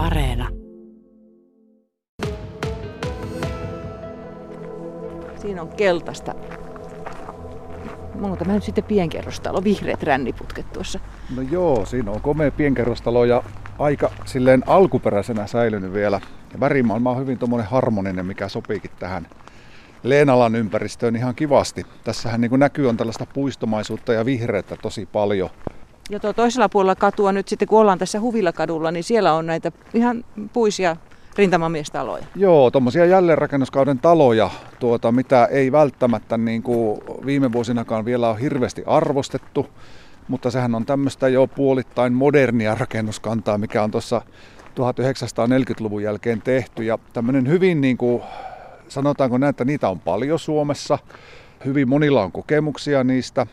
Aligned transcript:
Areena. 0.00 0.48
Siinä 5.36 5.62
on 5.62 5.68
keltaista. 5.68 6.34
Onko 8.22 8.36
tämä 8.36 8.54
nyt 8.54 8.62
sitten 8.62 8.84
pienkerrostalo, 8.84 9.64
vihreät 9.64 10.02
ränniputket 10.02 10.72
tuossa? 10.72 11.00
No 11.36 11.42
joo, 11.42 11.86
siinä 11.86 12.10
on 12.10 12.20
komea 12.20 12.50
pienkerrostalo 12.50 13.24
ja 13.24 13.42
aika 13.78 14.10
silleen 14.24 14.62
alkuperäisenä 14.66 15.46
säilynyt 15.46 15.92
vielä. 15.92 16.20
Ja 16.52 16.60
värimaailma 16.60 17.10
on 17.10 17.20
hyvin 17.20 17.38
tuommoinen 17.38 17.70
harmoninen, 17.70 18.26
mikä 18.26 18.48
sopiikin 18.48 18.90
tähän 18.98 19.26
Leenalan 20.02 20.54
ympäristöön 20.54 21.16
ihan 21.16 21.34
kivasti. 21.34 21.86
Tässähän 22.04 22.40
niin 22.40 22.50
kuin 22.50 22.60
näkyy 22.60 22.88
on 22.88 22.96
tällaista 22.96 23.26
puistomaisuutta 23.34 24.12
ja 24.12 24.24
vihreyttä 24.24 24.76
tosi 24.76 25.06
paljon. 25.06 25.50
Ja 26.10 26.20
tuo 26.20 26.32
toisella 26.32 26.68
puolella 26.68 26.94
katua 26.94 27.32
nyt 27.32 27.48
sitten, 27.48 27.68
kun 27.68 27.80
ollaan 27.80 27.98
tässä 27.98 28.20
Huvilakadulla, 28.20 28.90
niin 28.90 29.04
siellä 29.04 29.32
on 29.32 29.46
näitä 29.46 29.72
ihan 29.94 30.24
puisia 30.52 30.96
rintamamiestaloja. 31.36 32.24
Joo, 32.36 32.70
tuommoisia 32.70 33.06
jälleenrakennuskauden 33.06 33.98
taloja, 33.98 34.50
tuota, 34.78 35.12
mitä 35.12 35.44
ei 35.44 35.72
välttämättä 35.72 36.38
niin 36.38 36.62
kuin 36.62 37.00
viime 37.26 37.52
vuosinakaan 37.52 38.04
vielä 38.04 38.30
ole 38.30 38.40
hirveästi 38.40 38.82
arvostettu, 38.86 39.66
mutta 40.28 40.50
sehän 40.50 40.74
on 40.74 40.86
tämmöistä 40.86 41.28
jo 41.28 41.46
puolittain 41.46 42.12
modernia 42.12 42.74
rakennuskantaa, 42.74 43.58
mikä 43.58 43.82
on 43.82 43.90
tuossa 43.90 44.22
1940-luvun 44.70 46.02
jälkeen 46.02 46.42
tehty. 46.42 46.84
Ja 46.84 46.98
tämmöinen 47.12 47.48
hyvin 47.48 47.80
niin 47.80 47.96
kuin, 47.96 48.22
sanotaanko 48.88 49.38
näin, 49.38 49.50
että 49.50 49.64
niitä 49.64 49.88
on 49.88 50.00
paljon 50.00 50.38
Suomessa, 50.38 50.98
hyvin 51.64 51.88
monilla 51.88 52.22
on 52.22 52.32
kokemuksia 52.32 53.04
niistä, 53.04 53.46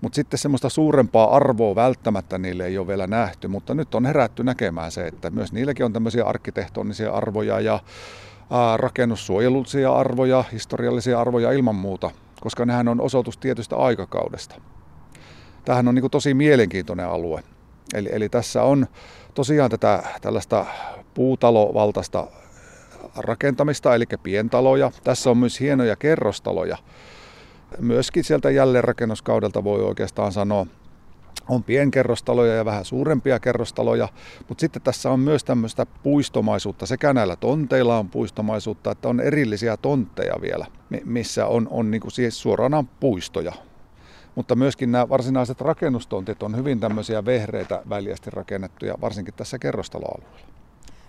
mutta 0.00 0.16
sitten 0.16 0.38
semmoista 0.38 0.68
suurempaa 0.68 1.36
arvoa 1.36 1.74
välttämättä 1.74 2.38
niille 2.38 2.66
ei 2.66 2.78
ole 2.78 2.86
vielä 2.86 3.06
nähty, 3.06 3.48
mutta 3.48 3.74
nyt 3.74 3.94
on 3.94 4.06
herätty 4.06 4.44
näkemään 4.44 4.92
se, 4.92 5.06
että 5.06 5.30
myös 5.30 5.52
niilläkin 5.52 5.86
on 5.86 5.92
tämmöisiä 5.92 6.24
arkkitehtonisia 6.24 7.12
arvoja 7.12 7.60
ja 7.60 7.80
rakennussuojelullisia 8.76 9.92
arvoja, 9.92 10.44
historiallisia 10.52 11.20
arvoja 11.20 11.52
ilman 11.52 11.74
muuta, 11.74 12.10
koska 12.40 12.66
nehän 12.66 12.88
on 12.88 13.00
osoitus 13.00 13.38
tietystä 13.38 13.76
aikakaudesta. 13.76 14.54
Tämähän 15.64 15.88
on 15.88 15.94
niin 15.94 16.10
tosi 16.10 16.34
mielenkiintoinen 16.34 17.06
alue. 17.06 17.42
Eli, 17.94 18.08
eli 18.12 18.28
tässä 18.28 18.62
on 18.62 18.86
tosiaan 19.34 19.70
tätä 19.70 20.02
tällaista 20.20 20.66
puutalovaltaista 21.14 22.26
rakentamista, 23.16 23.94
eli 23.94 24.04
pientaloja. 24.22 24.90
Tässä 25.04 25.30
on 25.30 25.38
myös 25.38 25.60
hienoja 25.60 25.96
kerrostaloja, 25.96 26.76
myöskin 27.78 28.24
sieltä 28.24 28.50
jälleenrakennuskaudelta 28.50 29.64
voi 29.64 29.80
oikeastaan 29.84 30.32
sanoa, 30.32 30.66
on 31.48 31.64
pienkerrostaloja 31.64 32.54
ja 32.54 32.64
vähän 32.64 32.84
suurempia 32.84 33.40
kerrostaloja, 33.40 34.08
mutta 34.48 34.60
sitten 34.60 34.82
tässä 34.82 35.10
on 35.10 35.20
myös 35.20 35.44
tämmöistä 35.44 35.86
puistomaisuutta. 36.02 36.86
Sekä 36.86 37.12
näillä 37.12 37.36
tonteilla 37.36 37.98
on 37.98 38.08
puistomaisuutta, 38.08 38.90
että 38.90 39.08
on 39.08 39.20
erillisiä 39.20 39.76
tontteja 39.76 40.34
vielä, 40.40 40.66
missä 41.04 41.46
on, 41.46 41.68
on 41.70 41.90
niin 41.90 42.00
kuin 42.00 42.12
siis 42.12 42.42
suoraan 42.42 42.88
puistoja. 43.00 43.52
Mutta 44.34 44.56
myöskin 44.56 44.92
nämä 44.92 45.08
varsinaiset 45.08 45.60
rakennustontit 45.60 46.42
on 46.42 46.56
hyvin 46.56 46.80
tämmöisiä 46.80 47.24
vehreitä 47.24 47.82
väljästi 47.88 48.30
rakennettuja, 48.30 48.94
varsinkin 49.00 49.34
tässä 49.34 49.58
kerrostaloalueella. 49.58 50.59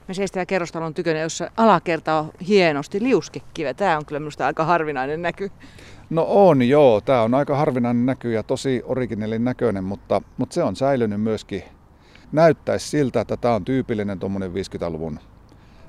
Me 0.07 0.13
seistään 0.13 0.47
kerrostalon 0.47 0.93
tykönä, 0.93 1.19
jossa 1.19 1.51
alakerta 1.57 2.15
on 2.15 2.31
hienosti 2.47 3.03
liuskekive. 3.03 3.73
Tämä 3.73 3.97
on 3.97 4.05
kyllä 4.05 4.19
minusta 4.19 4.45
aika 4.45 4.65
harvinainen 4.65 5.21
näky. 5.21 5.51
No 6.09 6.25
on 6.29 6.61
joo, 6.61 7.01
tämä 7.01 7.21
on 7.21 7.33
aika 7.33 7.55
harvinainen 7.55 8.05
näky 8.05 8.31
ja 8.31 8.43
tosi 8.43 8.81
originellin 8.85 9.43
näköinen, 9.43 9.83
mutta, 9.83 10.21
mutta 10.37 10.53
se 10.53 10.63
on 10.63 10.75
säilynyt 10.75 11.21
myöskin. 11.21 11.63
Näyttäisi 12.31 12.89
siltä, 12.89 13.21
että 13.21 13.37
tämä 13.37 13.55
on 13.55 13.65
tyypillinen 13.65 14.19
tuommoinen 14.19 14.51
50-luvun 14.51 15.19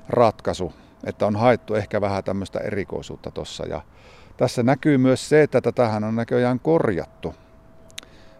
ratkaisu, 0.09 0.73
että 1.03 1.25
on 1.25 1.35
haettu 1.35 1.75
ehkä 1.75 2.01
vähän 2.01 2.23
tämmöistä 2.23 2.59
erikoisuutta 2.59 3.31
tuossa. 3.31 3.65
Ja 3.65 3.81
tässä 4.37 4.63
näkyy 4.63 4.97
myös 4.97 5.29
se, 5.29 5.41
että 5.41 5.61
tätähän 5.61 6.03
on 6.03 6.15
näköjään 6.15 6.59
korjattu 6.59 7.35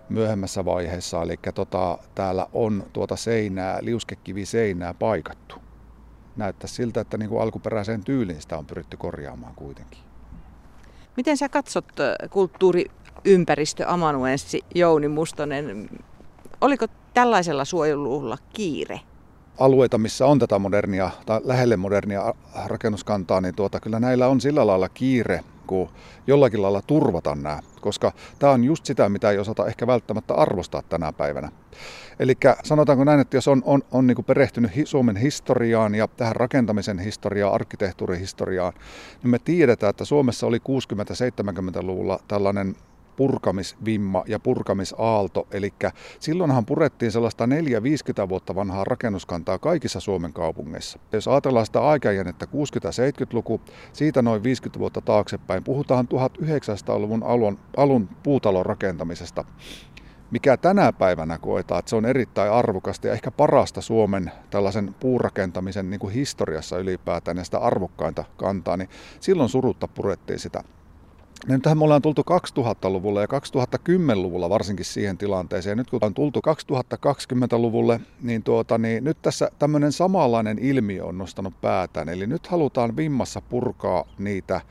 myöhemmässä 0.09 0.65
vaiheessa, 0.65 1.21
eli 1.21 1.39
tota, 1.55 1.97
täällä 2.15 2.47
on 2.53 2.83
tuota 2.93 3.15
seinää, 3.15 3.77
liuskekiviseinää 3.81 4.93
paikattu. 4.93 5.62
Näyttää 6.35 6.67
siltä, 6.67 7.01
että 7.01 7.17
niin 7.17 7.29
kuin 7.29 7.41
alkuperäiseen 7.41 8.03
tyyliin 8.03 8.41
sitä 8.41 8.57
on 8.57 8.65
pyritty 8.65 8.97
korjaamaan 8.97 9.55
kuitenkin. 9.55 9.99
Miten 11.17 11.37
sä 11.37 11.49
katsot 11.49 11.85
kulttuuriympäristö 12.29 13.87
amanuenssi 13.87 14.61
Jouni 14.75 15.07
Mustonen? 15.07 15.89
Oliko 16.61 16.85
tällaisella 17.13 17.65
suojelulla 17.65 18.37
kiire? 18.53 18.99
Alueita, 19.59 19.97
missä 19.97 20.25
on 20.25 20.39
tätä 20.39 20.59
modernia 20.59 21.11
tai 21.25 21.41
lähelle 21.43 21.77
modernia 21.77 22.33
rakennuskantaa, 22.65 23.41
niin 23.41 23.55
tuota, 23.55 23.79
kyllä 23.79 23.99
näillä 23.99 24.27
on 24.27 24.41
sillä 24.41 24.67
lailla 24.67 24.89
kiire, 24.89 25.39
kun 25.67 25.89
jollakin 26.27 26.61
lailla 26.61 26.81
turvata 26.81 27.35
nämä, 27.35 27.59
koska 27.81 28.11
tämä 28.39 28.53
on 28.53 28.63
just 28.63 28.85
sitä, 28.85 29.09
mitä 29.09 29.31
ei 29.31 29.39
osata 29.39 29.67
ehkä 29.67 29.87
välttämättä 29.87 30.33
arvostaa 30.33 30.81
tänä 30.89 31.13
päivänä. 31.13 31.51
Eli 32.19 32.33
sanotaanko 32.63 33.03
näin, 33.03 33.19
että 33.19 33.37
jos 33.37 33.47
on, 33.47 33.61
on, 33.65 33.81
on 33.91 34.07
niin 34.07 34.25
perehtynyt 34.27 34.71
Suomen 34.85 35.17
historiaan 35.17 35.95
ja 35.95 36.07
tähän 36.07 36.35
rakentamisen 36.35 36.99
historiaan, 36.99 37.53
arkkitehtuurihistoriaan, 37.53 38.73
niin 39.23 39.31
me 39.31 39.39
tiedetään, 39.39 39.89
että 39.89 40.05
Suomessa 40.05 40.47
oli 40.47 40.57
60-70-luvulla 40.57 42.19
tällainen 42.27 42.75
purkamisvimma 43.15 44.23
ja 44.27 44.39
purkamisaalto. 44.39 45.47
Eli 45.51 45.73
silloinhan 46.19 46.65
purettiin 46.65 47.11
sellaista 47.11 47.45
4-50 47.45 48.29
vuotta 48.29 48.55
vanhaa 48.55 48.83
rakennuskantaa 48.83 49.59
kaikissa 49.59 49.99
Suomen 49.99 50.33
kaupungeissa. 50.33 50.99
Jos 51.11 51.27
ajatellaan 51.27 51.65
sitä 51.65 51.87
aikajännettä 51.87 52.45
60-70-luku, 52.45 53.61
siitä 53.93 54.21
noin 54.21 54.43
50 54.43 54.79
vuotta 54.79 55.01
taaksepäin, 55.01 55.63
puhutaan 55.63 56.07
1900-luvun 56.13 57.23
alun, 57.23 57.59
alun 57.77 58.09
puutalon 58.23 58.65
rakentamisesta 58.65 59.45
mikä 60.33 60.57
tänä 60.57 60.93
päivänä 60.93 61.37
koetaan, 61.37 61.79
että 61.79 61.89
se 61.89 61.95
on 61.95 62.05
erittäin 62.05 62.51
arvokasta 62.51 63.07
ja 63.07 63.13
ehkä 63.13 63.31
parasta 63.31 63.81
Suomen 63.81 64.31
tällaisen 64.49 64.95
puurakentamisen 64.99 65.89
niin 65.89 65.99
kuin 65.99 66.13
historiassa 66.13 66.77
ylipäätään 66.77 67.37
ja 67.37 67.43
sitä 67.43 67.57
arvokkainta 67.57 68.23
kantaa, 68.37 68.77
niin 68.77 68.89
silloin 69.19 69.49
surutta 69.49 69.87
purettiin 69.87 70.39
sitä. 70.39 70.63
Ja 71.47 71.53
nythän 71.53 71.77
me 71.77 71.83
ollaan 71.83 72.01
tultu 72.01 72.21
2000-luvulle 72.21 73.21
ja 73.21 73.27
2010-luvulla 73.27 74.49
varsinkin 74.49 74.85
siihen 74.85 75.17
tilanteeseen. 75.17 75.77
Nyt 75.77 75.89
kun 75.89 75.99
on 76.03 76.13
tultu 76.13 76.39
2020-luvulle, 76.47 77.99
niin, 78.21 78.43
tuota, 78.43 78.77
niin 78.77 79.03
nyt 79.03 79.21
tässä 79.21 79.51
tämmöinen 79.59 79.91
samanlainen 79.91 80.59
ilmiö 80.59 81.05
on 81.05 81.17
nostanut 81.17 81.61
päätään. 81.61 82.09
Eli 82.09 82.27
nyt 82.27 82.47
halutaan 82.47 82.97
vimmassa 82.97 83.41
purkaa 83.41 84.05
niitä 84.17 84.61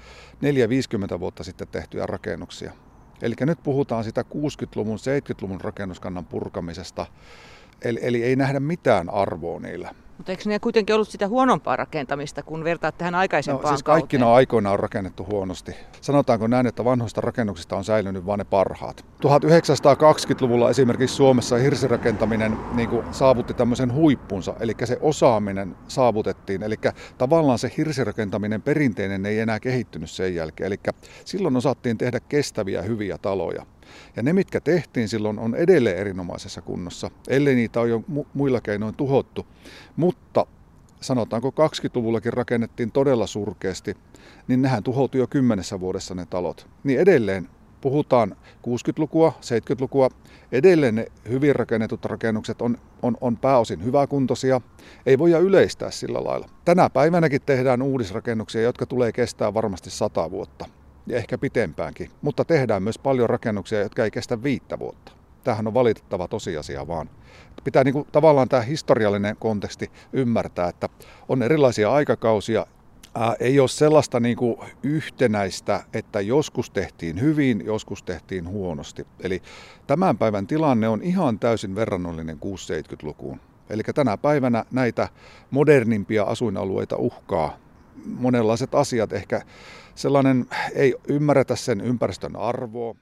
4-50 1.16 1.20
vuotta 1.20 1.44
sitten 1.44 1.68
tehtyjä 1.68 2.06
rakennuksia. 2.06 2.72
Eli 3.22 3.34
nyt 3.40 3.62
puhutaan 3.62 4.04
sitä 4.04 4.24
60-luvun, 4.34 4.98
70-luvun 4.98 5.60
rakennuskannan 5.60 6.24
purkamisesta. 6.24 7.06
Eli, 7.82 7.98
eli 8.02 8.22
ei 8.22 8.36
nähdä 8.36 8.60
mitään 8.60 9.10
arvoa 9.10 9.60
niillä. 9.60 9.94
Mutta 10.22 10.32
eikö 10.32 10.42
ne 10.46 10.58
kuitenkin 10.58 10.94
ollut 10.94 11.08
sitä 11.08 11.28
huonompaa 11.28 11.76
rakentamista, 11.76 12.42
kun 12.42 12.64
vertaat 12.64 12.98
tähän 12.98 13.14
aikaisempaan 13.14 13.62
no, 13.64 13.68
siis 13.76 13.82
kaikkina 13.82 14.34
aikoina 14.34 14.70
on 14.70 14.80
rakennettu 14.80 15.26
huonosti. 15.30 15.72
Sanotaanko 16.00 16.46
näin, 16.46 16.66
että 16.66 16.84
vanhoista 16.84 17.20
rakennuksista 17.20 17.76
on 17.76 17.84
säilynyt 17.84 18.26
vain 18.26 18.38
ne 18.38 18.44
parhaat. 18.44 19.04
1920-luvulla 19.26 20.70
esimerkiksi 20.70 21.16
Suomessa 21.16 21.56
hirsirakentaminen 21.56 22.58
niin 22.74 22.88
kuin 22.88 23.06
saavutti 23.10 23.54
tämmöisen 23.54 23.94
huippunsa, 23.94 24.54
eli 24.60 24.74
se 24.84 24.98
osaaminen 25.00 25.76
saavutettiin. 25.88 26.62
Eli 26.62 26.76
tavallaan 27.18 27.58
se 27.58 27.72
hirsirakentaminen 27.76 28.62
perinteinen 28.62 29.26
ei 29.26 29.38
enää 29.38 29.60
kehittynyt 29.60 30.10
sen 30.10 30.34
jälkeen. 30.34 30.66
Eli 30.66 30.80
silloin 31.24 31.56
osattiin 31.56 31.98
tehdä 31.98 32.20
kestäviä, 32.20 32.82
hyviä 32.82 33.18
taloja. 33.18 33.66
Ja 34.16 34.22
ne, 34.22 34.32
mitkä 34.32 34.60
tehtiin 34.60 35.08
silloin, 35.08 35.38
on 35.38 35.54
edelleen 35.54 35.96
erinomaisessa 35.96 36.62
kunnossa, 36.62 37.10
ellei 37.28 37.54
niitä 37.54 37.80
ole 37.80 37.88
jo 37.88 38.04
muilla 38.34 38.60
keinoin 38.60 38.94
tuhottu. 38.94 39.46
Mutta 39.96 40.46
sanotaanko 41.00 41.48
20-luvullakin 41.48 42.32
rakennettiin 42.32 42.92
todella 42.92 43.26
surkeasti, 43.26 43.96
niin 44.48 44.62
nehän 44.62 44.82
tuhoutui 44.82 45.20
jo 45.20 45.26
kymmenessä 45.26 45.80
vuodessa 45.80 46.14
ne 46.14 46.26
talot. 46.26 46.68
Niin 46.84 47.00
edelleen 47.00 47.48
puhutaan 47.80 48.36
60-lukua, 48.66 49.32
70-lukua, 49.40 50.08
edelleen 50.52 50.94
ne 50.94 51.06
hyvin 51.28 51.56
rakennetut 51.56 52.04
rakennukset 52.04 52.62
on, 52.62 52.78
on, 53.02 53.16
on 53.20 53.36
pääosin 53.36 53.84
hyväkuntoisia. 53.84 54.60
Ei 55.06 55.18
voida 55.18 55.38
yleistää 55.38 55.90
sillä 55.90 56.24
lailla. 56.24 56.48
Tänä 56.64 56.90
päivänäkin 56.90 57.40
tehdään 57.46 57.82
uudisrakennuksia, 57.82 58.62
jotka 58.62 58.86
tulee 58.86 59.12
kestää 59.12 59.54
varmasti 59.54 59.90
sata 59.90 60.30
vuotta 60.30 60.66
ja 61.06 61.16
ehkä 61.16 61.38
pitempäänkin. 61.38 62.10
Mutta 62.22 62.44
tehdään 62.44 62.82
myös 62.82 62.98
paljon 62.98 63.30
rakennuksia, 63.30 63.80
jotka 63.80 64.04
ei 64.04 64.10
kestä 64.10 64.42
viittä 64.42 64.78
vuotta. 64.78 65.12
Tämähän 65.44 65.66
on 65.66 65.74
valitettava 65.74 66.28
tosiasia 66.28 66.86
vaan. 66.86 67.10
Pitää 67.64 67.84
niin 67.84 67.92
kuin, 67.92 68.08
tavallaan 68.12 68.48
tämä 68.48 68.62
historiallinen 68.62 69.36
konteksti 69.36 69.90
ymmärtää, 70.12 70.68
että 70.68 70.88
on 71.28 71.42
erilaisia 71.42 71.92
aikakausia, 71.92 72.66
Ää, 73.14 73.34
ei 73.40 73.60
ole 73.60 73.68
sellaista 73.68 74.20
niin 74.20 74.36
kuin 74.36 74.56
yhtenäistä, 74.82 75.80
että 75.92 76.20
joskus 76.20 76.70
tehtiin 76.70 77.20
hyvin, 77.20 77.62
joskus 77.66 78.02
tehtiin 78.02 78.48
huonosti. 78.48 79.06
Eli 79.20 79.42
tämän 79.86 80.18
päivän 80.18 80.46
tilanne 80.46 80.88
on 80.88 81.02
ihan 81.02 81.38
täysin 81.38 81.74
verrannollinen 81.74 82.36
670-lukuun. 82.36 83.40
Eli 83.70 83.82
tänä 83.82 84.16
päivänä 84.16 84.64
näitä 84.70 85.08
modernimpia 85.50 86.24
asuinalueita 86.24 86.96
uhkaa 86.96 87.56
monenlaiset 88.06 88.74
asiat. 88.74 89.12
Ehkä 89.12 89.42
sellainen 89.94 90.46
ei 90.74 90.94
ymmärretä 91.08 91.56
sen 91.56 91.80
ympäristön 91.80 92.36
arvoa. 92.36 92.94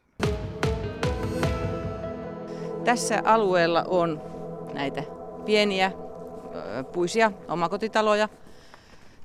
Tässä 2.84 3.22
alueella 3.25 3.84
on 3.88 4.22
näitä 4.75 5.02
pieniä 5.44 5.92
puisia 6.92 7.32
omakotitaloja 7.48 8.28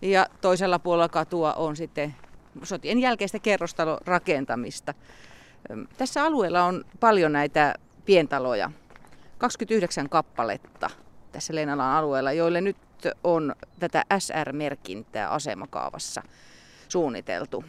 ja 0.01 0.27
toisella 0.41 0.79
puolella 0.79 1.09
katua 1.09 1.53
on 1.53 1.75
sitten 1.75 2.15
sotien 2.63 2.99
jälkeistä 2.99 3.39
kerrostalorakentamista. 3.39 4.93
Tässä 5.97 6.23
alueella 6.23 6.63
on 6.63 6.85
paljon 6.99 7.31
näitä 7.33 7.75
pientaloja, 8.05 8.71
29 9.37 10.09
kappaletta 10.09 10.89
tässä 11.31 11.55
Leinalan 11.55 11.95
alueella, 11.95 12.31
joille 12.31 12.61
nyt 12.61 12.77
on 13.23 13.55
tätä 13.79 14.05
SR-merkintää 14.19 15.29
asemakaavassa 15.29 16.23
suunniteltu. 16.89 17.63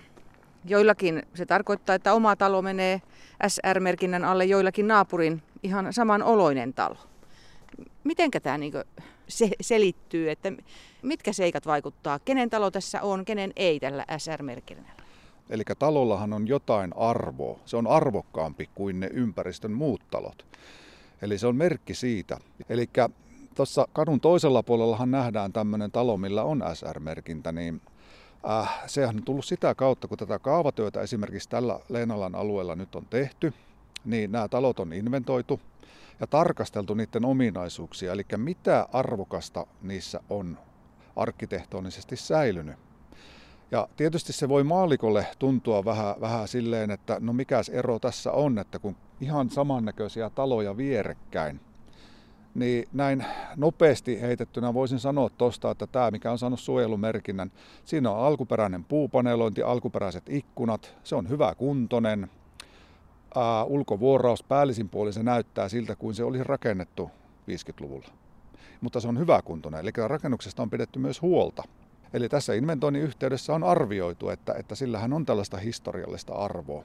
Joillakin 0.64 1.22
se 1.34 1.46
tarkoittaa, 1.46 1.94
että 1.94 2.14
oma 2.14 2.36
talo 2.36 2.62
menee 2.62 3.02
SR-merkinnän 3.48 4.24
alle, 4.24 4.44
joillakin 4.44 4.88
naapurin 4.88 5.42
ihan 5.62 5.92
samanoloinen 5.92 6.74
talo. 6.74 6.96
Mitenkä 8.04 8.40
tämä 8.40 8.58
niin 8.58 8.72
se, 9.28 9.50
selittyy, 9.60 10.30
että 10.30 10.52
mitkä 11.02 11.32
seikat 11.32 11.66
vaikuttaa, 11.66 12.18
kenen 12.18 12.50
talo 12.50 12.70
tässä 12.70 13.02
on, 13.02 13.24
kenen 13.24 13.52
ei 13.56 13.80
tällä 13.80 14.04
SR-merkinnällä? 14.18 15.02
Eli 15.50 15.62
talollahan 15.78 16.32
on 16.32 16.48
jotain 16.48 16.96
arvoa. 16.96 17.58
Se 17.64 17.76
on 17.76 17.86
arvokkaampi 17.86 18.70
kuin 18.74 19.00
ne 19.00 19.10
ympäristön 19.12 19.72
muut 19.72 20.00
talot. 20.10 20.46
Eli 21.22 21.38
se 21.38 21.46
on 21.46 21.56
merkki 21.56 21.94
siitä. 21.94 22.38
Eli 22.68 22.90
tuossa 23.54 23.88
kadun 23.92 24.20
toisella 24.20 24.62
puolellahan 24.62 25.10
nähdään 25.10 25.52
tämmöinen 25.52 25.90
talo, 25.90 26.16
millä 26.16 26.42
on 26.42 26.62
SR-merkintä, 26.74 27.52
niin 27.52 27.80
äh, 28.50 28.82
sehän 28.87 29.16
on 29.16 29.22
tullut 29.22 29.44
sitä 29.44 29.75
kautta, 29.75 30.08
kun 30.08 30.19
tätä 30.19 30.38
kaavatyötä 30.38 31.00
esimerkiksi 31.00 31.48
tällä 31.48 31.81
Leenalan 31.88 32.34
alueella 32.34 32.76
nyt 32.76 32.94
on 32.94 33.06
tehty, 33.10 33.52
niin 34.04 34.32
nämä 34.32 34.48
talot 34.48 34.81
on 34.81 34.93
inventoitu 34.93 35.60
ja 36.20 36.26
tarkasteltu 36.26 36.94
niiden 36.94 37.25
ominaisuuksia, 37.25 38.12
eli 38.12 38.22
mitä 38.37 38.88
arvokasta 38.93 39.66
niissä 39.82 40.20
on 40.31 40.58
arkkitehtonisesti 41.16 42.16
säilynyt. 42.16 42.76
Ja 43.70 43.88
tietysti 43.96 44.32
se 44.32 44.49
voi 44.49 44.64
maalikolle 44.64 45.26
tuntua 45.38 45.84
vähän, 45.84 46.14
vähän 46.20 46.49
silleen, 46.49 46.90
että 46.90 47.16
no 47.20 47.32
mikäs 47.32 47.69
ero 47.69 47.99
tässä 47.99 48.32
on, 48.32 48.58
että 48.58 48.78
kun 48.78 48.96
ihan 49.20 49.50
samannäköisiä 49.50 50.31
taloja 50.31 50.76
vierekkäin, 50.76 51.60
niin 52.56 52.88
näin 52.93 53.25
nopeasti 53.56 54.20
heitettynä 54.20 54.75
voisin 54.75 54.99
sanoa 54.99 55.31
tuosta, 55.31 55.70
että 55.70 55.87
tämä 55.87 56.11
mikä 56.11 56.32
on 56.32 56.38
saanut 56.38 56.61
suojelumerkinnän, 56.61 57.53
siinä 57.85 58.11
on 58.11 58.26
alkuperäinen 58.26 58.85
puupaneelointi, 58.85 59.62
alkuperäiset 59.62 60.25
ikkunat, 60.29 60.97
se 61.05 61.17
on 61.17 61.29
hyvä 61.29 61.55
kuntonen, 61.55 62.31
ää, 63.35 63.64
ulkovuoraus 63.64 64.43
päällisin 64.43 64.88
puolin 64.88 65.12
se 65.12 65.23
näyttää 65.23 65.69
siltä 65.69 65.97
kuin 65.97 66.14
se 66.14 66.25
olisi 66.25 66.44
rakennettu 66.44 67.11
50-luvulla. 67.50 68.08
Mutta 68.81 69.00
se 69.00 69.09
on 69.09 69.19
hyvä 69.19 69.43
kuntoinen, 69.43 69.81
eli 69.81 69.91
rakennuksesta 70.06 70.62
on 70.62 70.70
pidetty 70.70 70.99
myös 70.99 71.23
huolta. 71.23 71.62
Eli 72.12 72.29
tässä 72.29 72.55
inventoinnin 72.55 73.02
yhteydessä 73.02 73.55
on 73.55 73.64
arvioitu, 73.64 74.29
että, 74.29 74.55
että 74.55 74.75
sillähän 74.75 75.12
on 75.12 75.26
tällaista 75.26 75.56
historiallista 75.56 76.35
arvoa. 76.35 76.85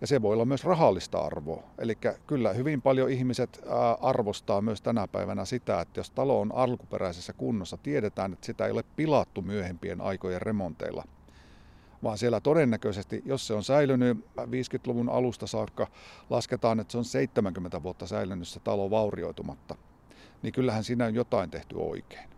Ja 0.00 0.06
se 0.06 0.22
voi 0.22 0.34
olla 0.34 0.44
myös 0.44 0.64
rahallista 0.64 1.18
arvoa. 1.18 1.62
Eli 1.78 1.98
kyllä 2.26 2.52
hyvin 2.52 2.82
paljon 2.82 3.10
ihmiset 3.10 3.60
arvostaa 4.00 4.60
myös 4.60 4.82
tänä 4.82 5.08
päivänä 5.08 5.44
sitä, 5.44 5.80
että 5.80 6.00
jos 6.00 6.10
talo 6.10 6.40
on 6.40 6.52
alkuperäisessä 6.54 7.32
kunnossa, 7.32 7.76
tiedetään, 7.76 8.32
että 8.32 8.46
sitä 8.46 8.66
ei 8.66 8.72
ole 8.72 8.84
pilattu 8.96 9.42
myöhempien 9.42 10.00
aikojen 10.00 10.42
remonteilla. 10.42 11.04
Vaan 12.02 12.18
siellä 12.18 12.40
todennäköisesti, 12.40 13.22
jos 13.24 13.46
se 13.46 13.54
on 13.54 13.64
säilynyt 13.64 14.18
50-luvun 14.40 15.08
alusta 15.08 15.46
saakka, 15.46 15.86
lasketaan, 16.30 16.80
että 16.80 16.92
se 16.92 16.98
on 16.98 17.04
70 17.04 17.82
vuotta 17.82 18.06
säilynyt 18.06 18.48
se 18.48 18.60
talo 18.60 18.90
vaurioitumatta, 18.90 19.74
niin 20.42 20.52
kyllähän 20.52 20.84
siinä 20.84 21.04
on 21.04 21.14
jotain 21.14 21.50
tehty 21.50 21.74
oikein. 21.78 22.30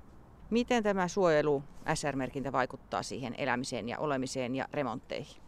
Miten 0.51 0.83
tämä 0.83 1.09
suojelu 1.09 1.63
SR-merkintä 1.95 2.53
vaikuttaa 2.53 3.03
siihen 3.03 3.35
elämiseen 3.39 3.89
ja 3.89 3.99
olemiseen 3.99 4.55
ja 4.55 4.69
remontteihin? 4.73 5.40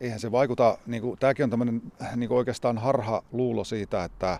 Eihän 0.00 0.20
se 0.20 0.32
vaikuta, 0.32 0.78
niin 0.86 1.02
kuin, 1.02 1.18
tämäkin 1.18 1.44
on 1.44 1.50
tämmöinen 1.50 1.82
niin 2.16 2.32
oikeastaan 2.32 2.78
harha 2.78 3.22
luulo 3.32 3.64
siitä, 3.64 4.04
että 4.04 4.38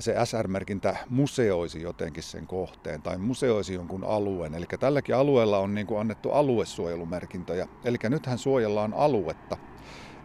se 0.00 0.14
SR-merkintä 0.24 0.96
museoisi 1.08 1.82
jotenkin 1.82 2.22
sen 2.22 2.46
kohteen 2.46 3.02
tai 3.02 3.18
museoisi 3.18 3.74
jonkun 3.74 4.04
alueen. 4.04 4.54
Eli 4.54 4.66
tälläkin 4.80 5.16
alueella 5.16 5.58
on 5.58 5.74
niin 5.74 5.86
kuin 5.86 6.00
annettu 6.00 6.30
aluesuojelumerkintöjä. 6.30 7.68
Eli 7.84 7.96
nythän 8.08 8.38
suojellaan 8.38 8.94
aluetta. 8.94 9.56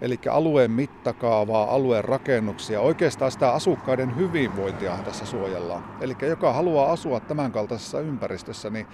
Eli 0.02 0.20
alueen 0.32 0.72
mittakaavaa, 0.72 1.76
alueen 1.76 2.04
rakennuksia, 2.04 2.82
oikeastaan 2.82 3.32
sitä 3.32 3.52
asukkaiden 3.52 4.16
hyvinvointia 4.16 4.98
tässä 5.06 5.26
suojellaan. 5.26 5.98
Eli 6.02 6.16
joka 6.22 6.54
haluaa 6.54 6.92
asua 6.92 7.20
tämän 7.20 7.52
kaltaisessa 7.52 8.00
ympäristössä, 8.00 8.70
niin 8.70 8.88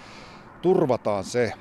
turvataan 0.62 1.24
se 1.24 1.54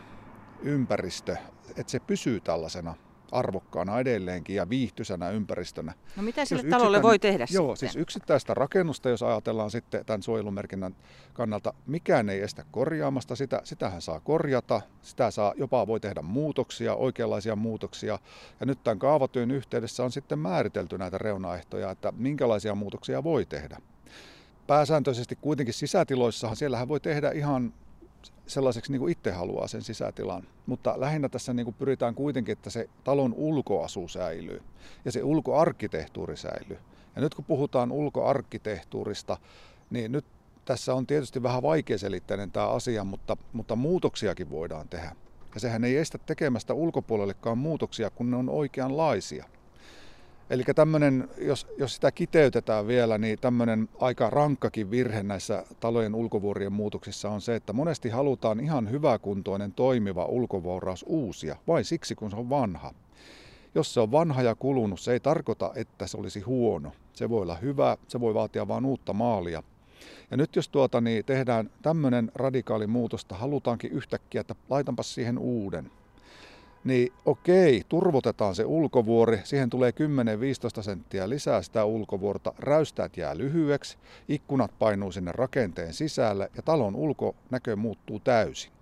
ympäristö, 0.62 1.36
että 1.76 1.90
se 1.90 2.00
pysyy 2.00 2.40
tällaisena 2.40 2.94
arvokkaana 3.32 4.00
edelleenkin 4.00 4.56
ja 4.56 4.68
viihtyisänä 4.68 5.30
ympäristönä. 5.30 5.92
No 6.16 6.22
mitä 6.22 6.44
sille 6.44 6.62
talolle 6.70 7.02
voi 7.02 7.18
tehdä 7.18 7.46
Joo, 7.50 7.76
sitten? 7.76 7.88
siis 7.92 8.02
yksittäistä 8.02 8.54
rakennusta, 8.54 9.08
jos 9.08 9.22
ajatellaan 9.22 9.70
sitten 9.70 10.04
tämän 10.04 10.22
suojelumerkinnän 10.22 10.96
kannalta, 11.32 11.74
mikään 11.86 12.28
ei 12.28 12.40
estä 12.40 12.64
korjaamasta 12.70 13.36
sitä, 13.36 13.60
sitähän 13.64 14.02
saa 14.02 14.20
korjata, 14.20 14.80
sitä 15.02 15.30
saa, 15.30 15.52
jopa 15.56 15.86
voi 15.86 16.00
tehdä 16.00 16.22
muutoksia, 16.22 16.94
oikeanlaisia 16.94 17.56
muutoksia. 17.56 18.18
Ja 18.60 18.66
nyt 18.66 18.84
tämän 18.84 18.98
kaavatyön 18.98 19.50
yhteydessä 19.50 20.04
on 20.04 20.12
sitten 20.12 20.38
määritelty 20.38 20.98
näitä 20.98 21.18
reunaehtoja, 21.18 21.90
että 21.90 22.12
minkälaisia 22.16 22.74
muutoksia 22.74 23.24
voi 23.24 23.46
tehdä 23.46 23.78
pääsääntöisesti 24.66 25.38
kuitenkin 25.40 25.74
sisätiloissahan 25.74 26.56
siellähän 26.56 26.88
voi 26.88 27.00
tehdä 27.00 27.30
ihan 27.30 27.72
sellaiseksi 28.46 28.92
niin 28.92 29.00
kuin 29.00 29.12
itse 29.12 29.30
haluaa 29.30 29.68
sen 29.68 29.82
sisätilan. 29.82 30.42
Mutta 30.66 30.94
lähinnä 30.96 31.28
tässä 31.28 31.52
niin 31.52 31.64
kuin 31.64 31.74
pyritään 31.74 32.14
kuitenkin, 32.14 32.52
että 32.52 32.70
se 32.70 32.88
talon 33.04 33.34
ulkoasu 33.34 34.08
säilyy 34.08 34.62
ja 35.04 35.12
se 35.12 35.22
ulkoarkkitehtuuri 35.22 36.36
säilyy. 36.36 36.78
Ja 37.16 37.22
nyt 37.22 37.34
kun 37.34 37.44
puhutaan 37.44 37.92
ulkoarkkitehtuurista, 37.92 39.36
niin 39.90 40.12
nyt 40.12 40.24
tässä 40.64 40.94
on 40.94 41.06
tietysti 41.06 41.42
vähän 41.42 41.62
vaikeaselitteinen 41.62 42.50
tämä 42.50 42.68
asia, 42.68 43.04
mutta, 43.04 43.36
mutta 43.52 43.76
muutoksiakin 43.76 44.50
voidaan 44.50 44.88
tehdä. 44.88 45.16
Ja 45.54 45.60
sehän 45.60 45.84
ei 45.84 45.96
estä 45.96 46.18
tekemästä 46.18 46.74
ulkopuolellekaan 46.74 47.58
muutoksia, 47.58 48.10
kun 48.10 48.30
ne 48.30 48.36
on 48.36 48.48
oikeanlaisia. 48.48 49.44
Eli 50.50 50.64
tämmöinen, 50.74 51.28
jos, 51.38 51.66
jos 51.78 51.94
sitä 51.94 52.12
kiteytetään 52.12 52.86
vielä, 52.86 53.18
niin 53.18 53.38
tämmöinen 53.38 53.88
aika 54.00 54.30
rankkakin 54.30 54.90
virhe 54.90 55.22
näissä 55.22 55.64
talojen 55.80 56.14
ulkovuorien 56.14 56.72
muutoksissa 56.72 57.30
on 57.30 57.40
se, 57.40 57.54
että 57.54 57.72
monesti 57.72 58.08
halutaan 58.08 58.60
ihan 58.60 58.90
hyväkuntoinen 58.90 59.72
toimiva 59.72 60.24
ulkovuoraus 60.24 61.04
uusia, 61.08 61.56
vain 61.68 61.84
siksi 61.84 62.14
kun 62.14 62.30
se 62.30 62.36
on 62.36 62.50
vanha. 62.50 62.94
Jos 63.74 63.94
se 63.94 64.00
on 64.00 64.12
vanha 64.12 64.42
ja 64.42 64.54
kulunut, 64.54 65.00
se 65.00 65.12
ei 65.12 65.20
tarkoita, 65.20 65.72
että 65.74 66.06
se 66.06 66.16
olisi 66.16 66.40
huono. 66.40 66.92
Se 67.12 67.30
voi 67.30 67.42
olla 67.42 67.54
hyvä, 67.54 67.96
se 68.08 68.20
voi 68.20 68.34
vaatia 68.34 68.68
vain 68.68 68.84
uutta 68.84 69.12
maalia. 69.12 69.62
Ja 70.30 70.36
nyt 70.36 70.56
jos 70.56 70.68
tuota, 70.68 71.00
niin 71.00 71.24
tehdään 71.24 71.70
tämmöinen 71.82 72.32
radikaali 72.34 72.86
muutosta, 72.86 73.34
halutaankin 73.34 73.92
yhtäkkiä, 73.92 74.40
että 74.40 74.54
laitanpas 74.70 75.14
siihen 75.14 75.38
uuden, 75.38 75.90
niin 76.84 77.12
okei, 77.24 77.82
turvotetaan 77.88 78.54
se 78.54 78.64
ulkovuori, 78.64 79.40
siihen 79.44 79.70
tulee 79.70 79.90
10-15 80.78 80.82
senttiä 80.82 81.28
lisää 81.28 81.62
sitä 81.62 81.84
ulkovuorta, 81.84 82.54
räystäät 82.58 83.16
jää 83.16 83.38
lyhyeksi, 83.38 83.98
ikkunat 84.28 84.78
painuu 84.78 85.12
sinne 85.12 85.32
rakenteen 85.32 85.94
sisälle 85.94 86.50
ja 86.56 86.62
talon 86.62 86.96
ulkonäkö 86.96 87.76
muuttuu 87.76 88.20
täysin. 88.20 88.72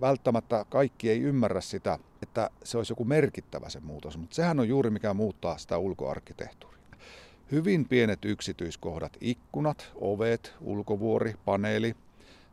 Välttämättä 0.00 0.64
kaikki 0.68 1.10
ei 1.10 1.20
ymmärrä 1.20 1.60
sitä, 1.60 1.98
että 2.22 2.50
se 2.64 2.76
olisi 2.76 2.92
joku 2.92 3.04
merkittävä 3.04 3.68
se 3.68 3.80
muutos, 3.80 4.18
mutta 4.18 4.36
sehän 4.36 4.60
on 4.60 4.68
juuri 4.68 4.90
mikä 4.90 5.14
muuttaa 5.14 5.58
sitä 5.58 5.78
ulkoarkkitehtuuria. 5.78 6.76
Hyvin 7.52 7.88
pienet 7.88 8.24
yksityiskohdat, 8.24 9.16
ikkunat, 9.20 9.92
ovet, 9.94 10.54
ulkovuori, 10.60 11.34
paneeli, 11.44 11.94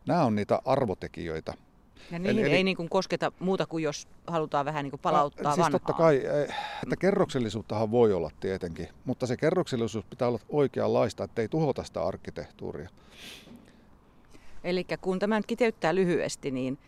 nämä 0.05 0.25
on 0.25 0.35
niitä 0.35 0.61
arvotekijöitä, 0.65 1.53
ja 2.11 2.19
niihin 2.19 2.45
eli, 2.45 2.53
ei 2.53 2.63
niin 2.63 2.77
kuin 2.77 2.89
kosketa 2.89 3.31
muuta 3.39 3.65
kuin 3.65 3.83
jos 3.83 4.07
halutaan 4.27 4.65
vähän 4.65 4.83
niin 4.83 4.91
kuin 4.91 4.99
palauttaa 4.99 5.43
no, 5.43 5.55
siis 5.55 5.63
vanhaa. 5.63 5.79
totta 5.79 5.93
kai, 5.93 6.21
että 6.83 6.95
kerroksellisuuttahan 6.99 7.91
voi 7.91 8.13
olla 8.13 8.31
tietenkin, 8.39 8.87
mutta 9.05 9.27
se 9.27 9.37
kerroksellisuus 9.37 10.05
pitää 10.05 10.27
olla 10.27 10.39
oikeanlaista, 10.49 11.23
ettei 11.23 11.49
tuhota 11.49 11.83
sitä 11.83 12.03
arkkitehtuuria. 12.03 12.89
Eli 14.63 14.85
kun 15.01 15.19
tämän 15.19 15.43
kiteyttää 15.47 15.95
lyhyesti, 15.95 16.51
niin 16.51 16.79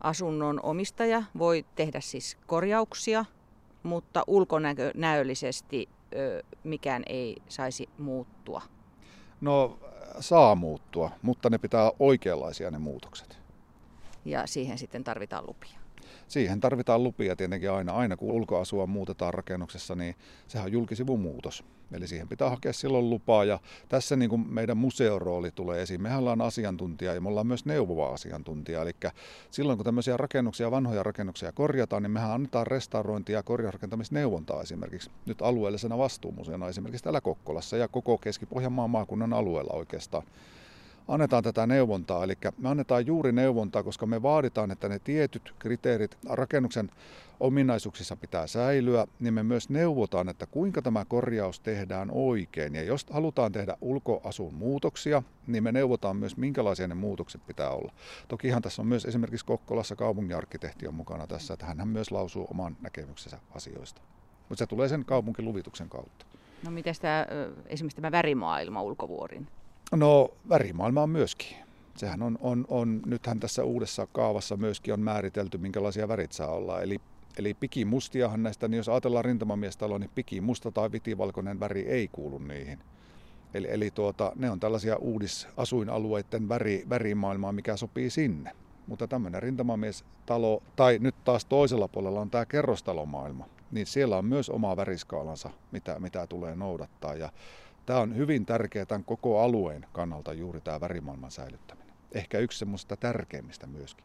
asunnon 0.00 0.60
omistaja 0.62 1.22
voi 1.38 1.64
tehdä 1.74 2.00
siis 2.00 2.38
korjauksia, 2.46 3.24
mutta 3.82 4.24
ulkonäöllisesti 4.26 5.88
mikään 6.64 7.02
ei 7.06 7.36
saisi 7.48 7.88
muuttua. 7.98 8.62
No 9.40 9.78
saa 10.20 10.54
muuttua, 10.54 11.10
mutta 11.22 11.50
ne 11.50 11.58
pitää 11.58 11.92
oikeanlaisia 11.98 12.70
ne 12.70 12.78
muutokset. 12.78 13.39
Ja 14.24 14.46
siihen 14.46 14.78
sitten 14.78 15.04
tarvitaan 15.04 15.46
lupia. 15.46 15.80
Siihen 16.28 16.60
tarvitaan 16.60 17.02
lupia 17.02 17.36
tietenkin 17.36 17.70
aina. 17.70 17.92
Aina 17.92 18.16
kun 18.16 18.32
ulkoasua 18.32 18.86
muutetaan 18.86 19.34
rakennuksessa, 19.34 19.94
niin 19.94 20.14
sehän 20.48 20.66
on 20.66 20.72
julkisivun 20.72 21.20
muutos. 21.20 21.64
Eli 21.92 22.06
siihen 22.06 22.28
pitää 22.28 22.50
hakea 22.50 22.72
silloin 22.72 23.10
lupaa 23.10 23.44
ja 23.44 23.58
tässä 23.88 24.16
niin 24.16 24.30
kuin 24.30 24.54
meidän 24.54 24.76
museorooli 24.76 25.50
tulee 25.50 25.82
esiin. 25.82 26.02
Mehän 26.02 26.18
ollaan 26.18 26.40
asiantuntija 26.40 27.14
ja 27.14 27.20
me 27.20 27.28
ollaan 27.28 27.46
myös 27.46 27.64
neuvova 27.64 28.08
asiantuntija. 28.08 28.82
Eli 28.82 28.92
silloin 29.50 29.78
kun 29.78 29.84
tämmöisiä 29.84 30.16
rakennuksia, 30.16 30.70
vanhoja 30.70 31.02
rakennuksia 31.02 31.52
korjataan, 31.52 32.02
niin 32.02 32.10
mehän 32.10 32.30
annetaan 32.30 32.66
restaurointia 32.66 33.38
ja 33.38 33.42
korjausrakentamisneuvontaa 33.42 34.62
esimerkiksi 34.62 35.10
nyt 35.26 35.42
alueellisena 35.42 35.98
vastuumuseona 35.98 36.68
esimerkiksi 36.68 37.04
täällä 37.04 37.20
Kokkolassa 37.20 37.76
ja 37.76 37.88
koko 37.88 38.18
Keski-Pohjanmaan 38.18 38.90
maakunnan 38.90 39.32
alueella 39.32 39.72
oikeastaan 39.72 40.26
annetaan 41.10 41.42
tätä 41.42 41.66
neuvontaa. 41.66 42.24
Eli 42.24 42.34
me 42.58 42.68
annetaan 42.68 43.06
juuri 43.06 43.32
neuvontaa, 43.32 43.82
koska 43.82 44.06
me 44.06 44.22
vaaditaan, 44.22 44.70
että 44.70 44.88
ne 44.88 44.98
tietyt 44.98 45.54
kriteerit 45.58 46.18
rakennuksen 46.28 46.90
ominaisuuksissa 47.40 48.16
pitää 48.16 48.46
säilyä, 48.46 49.06
niin 49.20 49.34
me 49.34 49.42
myös 49.42 49.68
neuvotaan, 49.68 50.28
että 50.28 50.46
kuinka 50.46 50.82
tämä 50.82 51.04
korjaus 51.04 51.60
tehdään 51.60 52.08
oikein. 52.12 52.74
Ja 52.74 52.82
jos 52.82 53.06
halutaan 53.10 53.52
tehdä 53.52 53.76
ulkoasun 53.80 54.54
muutoksia, 54.54 55.22
niin 55.46 55.62
me 55.62 55.72
neuvotaan 55.72 56.16
myös, 56.16 56.36
minkälaisia 56.36 56.88
ne 56.88 56.94
muutokset 56.94 57.46
pitää 57.46 57.70
olla. 57.70 57.92
Tokihan 58.28 58.62
tässä 58.62 58.82
on 58.82 58.88
myös 58.88 59.04
esimerkiksi 59.04 59.46
Kokkolassa 59.46 59.96
kaupunginarkkitehti 59.96 60.88
on 60.88 60.94
mukana 60.94 61.26
tässä, 61.26 61.54
että 61.54 61.66
hän 61.66 61.88
myös 61.88 62.10
lausuu 62.10 62.46
oman 62.50 62.76
näkemyksensä 62.80 63.38
asioista. 63.54 64.00
Mutta 64.48 64.58
se 64.58 64.66
tulee 64.66 64.88
sen 64.88 65.04
kaupunkiluvituksen 65.04 65.88
kautta. 65.88 66.26
No 66.64 66.70
miten 66.70 66.94
tämä, 67.00 67.26
esimerkiksi 67.66 67.96
tämä 67.96 68.12
värimaailma 68.12 68.82
ulkovuorin? 68.82 69.46
No 69.96 70.30
värimaailma 70.48 71.02
on 71.02 71.10
myöskin. 71.10 71.56
Sehän 71.96 72.22
on, 72.22 72.38
on, 72.40 72.64
on, 72.68 73.02
nythän 73.06 73.40
tässä 73.40 73.64
uudessa 73.64 74.06
kaavassa 74.12 74.56
myöskin 74.56 74.94
on 74.94 75.00
määritelty, 75.00 75.58
minkälaisia 75.58 76.08
värit 76.08 76.32
saa 76.32 76.50
olla. 76.50 76.80
Eli, 76.80 77.00
eli 77.38 77.54
pikimustiahan 77.54 78.42
näistä, 78.42 78.68
niin 78.68 78.76
jos 78.76 78.88
ajatellaan 78.88 79.24
rintamamiestaloa, 79.24 79.98
niin 79.98 80.10
pikimusta 80.14 80.72
tai 80.72 80.92
vitivalkoinen 80.92 81.60
väri 81.60 81.80
ei 81.80 82.08
kuulu 82.08 82.38
niihin. 82.38 82.78
Eli, 83.54 83.68
eli 83.70 83.90
tuota, 83.90 84.32
ne 84.36 84.50
on 84.50 84.60
tällaisia 84.60 84.96
uudisasuinalueiden 84.96 86.48
väri, 86.48 86.84
värimaailmaa, 86.88 87.52
mikä 87.52 87.76
sopii 87.76 88.10
sinne. 88.10 88.52
Mutta 88.86 89.08
tämmöinen 89.08 89.42
rintamamiestalo, 89.42 90.62
tai 90.76 90.98
nyt 90.98 91.14
taas 91.24 91.44
toisella 91.44 91.88
puolella 91.88 92.20
on 92.20 92.30
tämä 92.30 92.46
kerrostalomaailma, 92.46 93.46
niin 93.70 93.86
siellä 93.86 94.16
on 94.16 94.24
myös 94.24 94.50
oma 94.50 94.76
väriskaalansa, 94.76 95.50
mitä, 95.72 95.98
mitä 95.98 96.26
tulee 96.26 96.56
noudattaa. 96.56 97.14
Ja 97.14 97.32
Tämä 97.90 98.02
on 98.02 98.16
hyvin 98.16 98.46
tärkeää 98.46 98.86
tämän 98.86 99.04
koko 99.04 99.40
alueen 99.40 99.86
kannalta 99.92 100.32
juuri 100.32 100.60
tämä 100.60 100.80
värimaailman 100.80 101.30
säilyttäminen. 101.30 101.94
Ehkä 102.12 102.38
yksi 102.38 102.58
semmoista 102.58 102.96
tärkeimmistä 102.96 103.66
myöskin. 103.66 104.04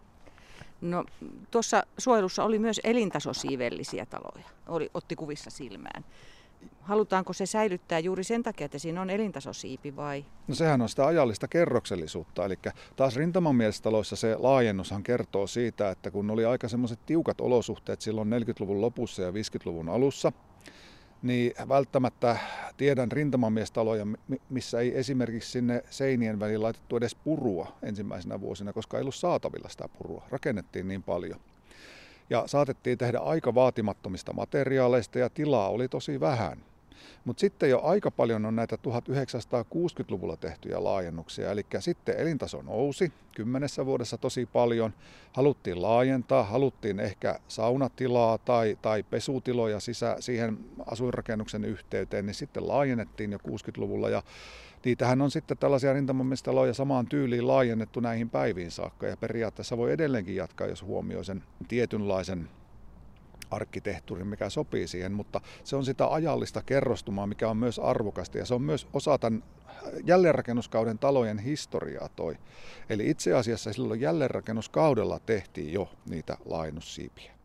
No 0.82 1.06
tuossa 1.51 1.84
suojelussa 1.98 2.44
oli 2.44 2.60
myös 2.60 2.82
elintasosiivellisiä 2.84 4.06
taloja, 4.06 4.50
oli, 4.68 4.89
otti 4.94 5.15
kuvissa 5.15 5.50
silmään. 5.50 6.06
Halutaanko 6.82 7.34
se 7.34 7.46
säilyttää 7.46 8.00
juuri 8.00 8.24
sen 8.24 8.44
takia, 8.44 8.65
että 8.65 8.80
siinä 8.80 9.01
on 9.01 9.10
elintasosiipi 9.10 9.96
vai? 9.96 10.25
No 10.48 10.56
sehän 10.56 10.82
on 10.82 10.89
sitä 10.89 11.06
ajallista 11.06 11.48
kerroksellisuutta. 11.48 12.46
Eli 12.46 12.56
taas 12.96 13.15
rintamamiestaloissa 13.15 14.15
se 14.15 14.36
laajennushan 14.39 15.04
kertoo 15.04 15.48
siitä, 15.48 15.89
että 15.89 16.12
kun 16.12 16.30
oli 16.30 16.46
aika 16.46 16.68
semmoiset 16.68 17.00
tiukat 17.06 17.42
olosuhteet 17.42 18.01
silloin 18.01 18.30
40-luvun 18.30 18.82
lopussa 18.82 19.22
ja 19.22 19.32
50-luvun 19.32 19.89
alussa, 19.89 20.32
niin 21.25 21.53
välttämättä 21.70 22.38
tiedän 22.77 23.12
rintamamiestaloja, 23.12 24.08
missä 24.50 24.79
ei 24.79 24.98
esimerkiksi 24.98 25.51
sinne 25.51 25.84
seinien 25.89 26.39
väliin 26.39 26.63
laitettu 26.63 26.98
edes 26.98 27.15
purua 27.15 27.77
ensimmäisenä 27.84 28.41
vuosina, 28.41 28.74
koska 28.74 28.98
ei 28.98 29.01
ollut 29.01 29.15
saatavilla 29.15 29.70
sitä 29.70 29.89
purua. 29.98 30.24
Rakennettiin 30.29 30.88
niin 30.88 31.03
paljon. 31.03 31.39
Ja 32.29 32.44
saatettiin 32.46 32.98
tehdä 32.98 33.20
aika 33.20 33.55
vaatimattomista 33.55 34.34
materiaaleista 34.34 35.20
ja 35.20 35.29
tilaa 35.29 35.70
oli 35.70 35.88
tosi 35.88 36.20
vähän. 36.20 36.58
Mutta 37.25 37.42
sitten 37.42 37.70
jo 37.70 37.82
aika 37.84 38.12
paljon 38.12 38.46
on 38.46 38.56
näitä 38.56 38.75
1960-luvulla 38.75 40.38
tehtyjä 40.38 40.84
laajennuksia, 40.84 41.52
eli 41.52 41.66
sitten 41.80 42.18
elintaso 42.18 42.62
nousi 42.62 43.14
kymmenessä 43.36 43.86
vuodessa 43.86 44.18
tosi 44.18 44.46
paljon. 44.46 44.94
Haluttiin 45.34 45.82
laajentaa, 45.82 46.44
haluttiin 46.44 47.00
ehkä 47.00 47.40
saunatilaa 47.48 48.38
tai, 48.38 48.78
tai 48.82 49.04
pesutiloja 49.04 49.80
sisä, 49.80 50.16
siihen 50.20 50.58
asuinrakennuksen 50.86 51.66
yhteyteen, 51.66 52.25
niin 52.25 52.34
sitten 52.34 52.68
laajennettiin 52.68 53.32
jo 53.32 53.38
60-luvulla 53.38 54.10
ja 54.10 54.24
Niitähän 54.86 55.22
on 55.22 55.32
sitten 55.32 55.58
tällaisia 55.58 55.94
rintamamistaloja 55.94 56.74
samaan 56.74 57.08
tyyliin 57.08 57.48
laajennettu 57.48 58.00
näihin 58.00 58.30
päiviin 58.30 58.72
saakka. 58.72 59.08
Ja 59.08 59.18
periaatteessa 59.18 59.78
voi 59.78 59.92
edelleenkin 59.92 60.36
jatkaa, 60.36 60.68
jos 60.68 60.84
huomioi 60.84 61.25
sen 61.25 61.44
tietynlaisen 61.68 62.50
arkkitehtuuri, 63.52 64.24
mikä 64.24 64.50
sopii 64.50 64.88
siihen, 64.88 65.12
mutta 65.12 65.42
se 65.64 65.75
on 65.75 65.86
sitä 65.86 66.08
ajallista 66.08 66.62
kerrostumaa, 66.66 67.28
mikä 67.28 67.50
on 67.50 67.58
myös 67.58 67.80
arvokasta 67.80 68.38
ja 68.38 68.46
se 68.46 68.54
on 68.54 68.62
myös 68.62 68.88
osa 68.94 69.18
tämän 69.18 69.44
jälleenrakennuskauden 70.06 71.00
talojen 71.00 71.40
historiaa 71.40 72.10
toi. 72.10 72.38
Eli 72.90 73.10
itse 73.10 73.34
asiassa 73.34 73.74
silloin 73.74 74.02
jälleenrakennuskaudella 74.02 75.20
tehtiin 75.20 75.74
jo 75.74 75.90
niitä 76.10 76.38
laajennussiipiä. 76.46 77.36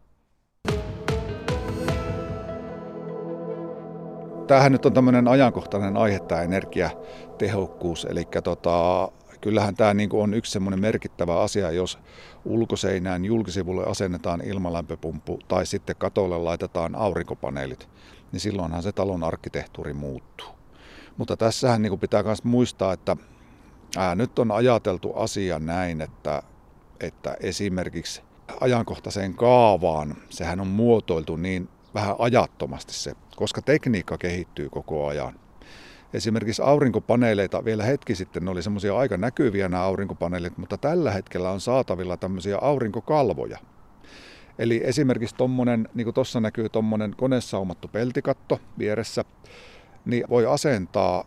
Tämähän 4.46 4.72
nyt 4.72 4.86
on 4.86 4.92
tämmöinen 4.92 5.28
ajankohtainen 5.28 5.96
aihe, 5.96 6.20
tämä 6.20 6.42
energiatehokkuus. 6.42 8.04
Eli 8.04 8.24
tota, 8.44 9.08
kyllähän 9.40 9.74
tämä 9.74 9.94
niin 9.94 10.10
on 10.12 10.34
yksi 10.34 10.52
semmoinen 10.52 10.80
merkittävä 10.80 11.40
asia, 11.40 11.70
jos 11.70 11.98
ulkoseinään 12.44 13.24
julkisivulle 13.24 13.84
asennetaan 13.84 14.40
ilmalämpöpumppu 14.44 15.38
tai 15.48 15.66
sitten 15.66 15.96
katolle 15.96 16.38
laitetaan 16.38 16.94
aurinkopaneelit, 16.94 17.88
niin 18.32 18.40
silloinhan 18.40 18.82
se 18.82 18.92
talon 18.92 19.24
arkkitehtuuri 19.24 19.92
muuttuu. 19.92 20.48
Mutta 21.16 21.36
tässähän 21.36 21.82
niin 21.82 21.98
pitää 21.98 22.22
myös 22.22 22.44
muistaa, 22.44 22.92
että 22.92 23.16
ää, 23.96 24.14
nyt 24.14 24.38
on 24.38 24.50
ajateltu 24.50 25.12
asia 25.14 25.58
näin, 25.58 26.00
että, 26.00 26.42
että 27.00 27.36
esimerkiksi 27.40 28.22
ajankohtaiseen 28.60 29.34
kaavaan, 29.34 30.16
sehän 30.30 30.60
on 30.60 30.66
muotoiltu 30.66 31.36
niin 31.36 31.68
vähän 31.94 32.16
ajattomasti 32.18 32.94
se, 32.94 33.14
koska 33.36 33.62
tekniikka 33.62 34.18
kehittyy 34.18 34.68
koko 34.70 35.06
ajan 35.06 35.40
esimerkiksi 36.12 36.62
aurinkopaneeleita 36.62 37.64
vielä 37.64 37.84
hetki 37.84 38.14
sitten, 38.14 38.44
ne 38.44 38.50
oli 38.50 38.62
semmoisia 38.62 38.96
aika 38.96 39.16
näkyviä 39.16 39.68
nämä 39.68 39.82
aurinkopaneelit, 39.82 40.58
mutta 40.58 40.78
tällä 40.78 41.10
hetkellä 41.10 41.50
on 41.50 41.60
saatavilla 41.60 42.16
tämmöisiä 42.16 42.58
aurinkokalvoja. 42.58 43.58
Eli 44.58 44.80
esimerkiksi 44.84 45.36
tuommoinen, 45.36 45.88
niin 45.94 46.04
kuin 46.04 46.14
tuossa 46.14 46.40
näkyy 46.40 46.68
tuommoinen 46.68 47.14
konesaumattu 47.16 47.88
peltikatto 47.88 48.60
vieressä, 48.78 49.24
niin 50.04 50.24
voi 50.30 50.46
asentaa 50.46 51.24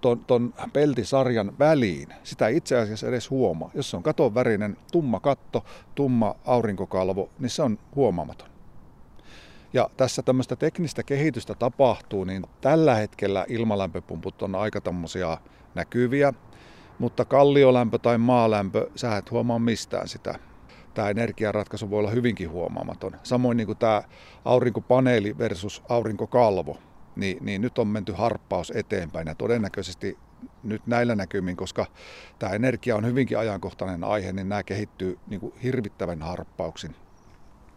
ton, 0.00 0.24
ton 0.24 0.54
peltisarjan 0.72 1.52
väliin. 1.58 2.08
Sitä 2.22 2.48
ei 2.48 2.56
itse 2.56 2.76
asiassa 2.76 3.08
edes 3.08 3.30
huomaa. 3.30 3.70
Jos 3.74 3.90
se 3.90 3.96
on 3.96 4.02
katon 4.02 4.34
värinen 4.34 4.76
tumma 4.92 5.20
katto, 5.20 5.64
tumma 5.94 6.34
aurinkokalvo, 6.44 7.30
niin 7.38 7.50
se 7.50 7.62
on 7.62 7.78
huomaamaton. 7.94 8.55
Ja 9.76 9.90
tässä 9.96 10.22
tämmöistä 10.22 10.56
teknistä 10.56 11.02
kehitystä 11.02 11.54
tapahtuu, 11.54 12.24
niin 12.24 12.46
tällä 12.60 12.94
hetkellä 12.94 13.44
ilmalämpöpumput 13.48 14.42
on 14.42 14.54
aika 14.54 14.80
tämmöisiä 14.80 15.38
näkyviä, 15.74 16.32
mutta 16.98 17.24
kalliolämpö 17.24 17.98
tai 17.98 18.18
maalämpö, 18.18 18.90
sä 18.94 19.16
et 19.16 19.30
huomaa 19.30 19.58
mistään 19.58 20.08
sitä. 20.08 20.38
Tämä 20.94 21.10
energiaratkaisu 21.10 21.90
voi 21.90 21.98
olla 21.98 22.10
hyvinkin 22.10 22.50
huomaamaton. 22.50 23.16
Samoin 23.22 23.56
niin 23.56 23.66
kuin 23.66 23.78
tämä 23.78 24.02
aurinkopaneeli 24.44 25.38
versus 25.38 25.82
aurinkokalvo, 25.88 26.78
niin, 27.16 27.38
niin 27.40 27.62
nyt 27.62 27.78
on 27.78 27.88
menty 27.88 28.12
harppaus 28.12 28.72
eteenpäin 28.76 29.26
ja 29.26 29.34
todennäköisesti 29.34 30.18
nyt 30.62 30.86
näillä 30.86 31.14
näkymin, 31.14 31.56
koska 31.56 31.86
tämä 32.38 32.52
energia 32.52 32.96
on 32.96 33.06
hyvinkin 33.06 33.38
ajankohtainen 33.38 34.04
aihe, 34.04 34.32
niin 34.32 34.48
nämä 34.48 34.62
kehittyy 34.62 35.18
niin 35.26 35.40
kuin 35.40 35.54
hirvittävän 35.62 36.22
harppauksin 36.22 36.96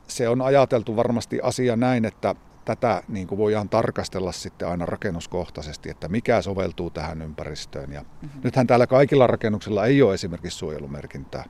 se 0.10 0.30
on 0.30 0.42
ajateltu 0.42 0.96
varmasti 0.96 1.40
asia 1.44 1.76
näin, 1.76 2.06
että 2.06 2.36
tätä 2.66 3.04
niin 3.08 3.28
kuin 3.28 3.38
voidaan 3.38 3.70
tarkastella 3.70 4.32
sitten 4.32 4.68
aina 4.68 4.86
rakennuskohtaisesti, 4.86 5.90
että 5.90 6.08
mikä 6.08 6.42
soveltuu 6.42 6.90
tähän 6.90 7.22
ympäristöön. 7.22 7.92
Ja 7.92 8.02
mm-hmm. 8.02 8.42
Nythän 8.44 8.68
täällä 8.68 8.88
kaikilla 8.88 9.28
rakennuksilla 9.28 9.86
ei 9.86 10.02
ole 10.02 10.14
esimerkiksi 10.14 10.58
suojelumerkintää 10.58 11.44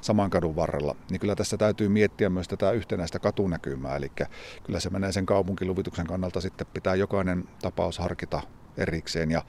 saman 0.00 0.30
kadun 0.30 0.56
varrella, 0.56 0.96
niin 1.10 1.20
kyllä 1.20 1.34
tässä 1.34 1.56
täytyy 1.56 1.88
miettiä 1.88 2.30
myös 2.30 2.48
tätä 2.48 2.70
yhtenäistä 2.70 3.18
katunäkymää. 3.18 3.96
Eli 3.96 4.12
kyllä 4.64 4.80
se 4.80 4.90
menee 4.90 5.12
sen 5.12 5.26
kaupunkiluvituksen 5.26 6.06
kannalta 6.06 6.40
sitten 6.40 6.66
pitää 6.74 6.94
jokainen 6.94 7.44
tapaus 7.62 7.98
harkita 7.98 8.40
erikseen. 8.76 9.30
Ja 9.30 9.42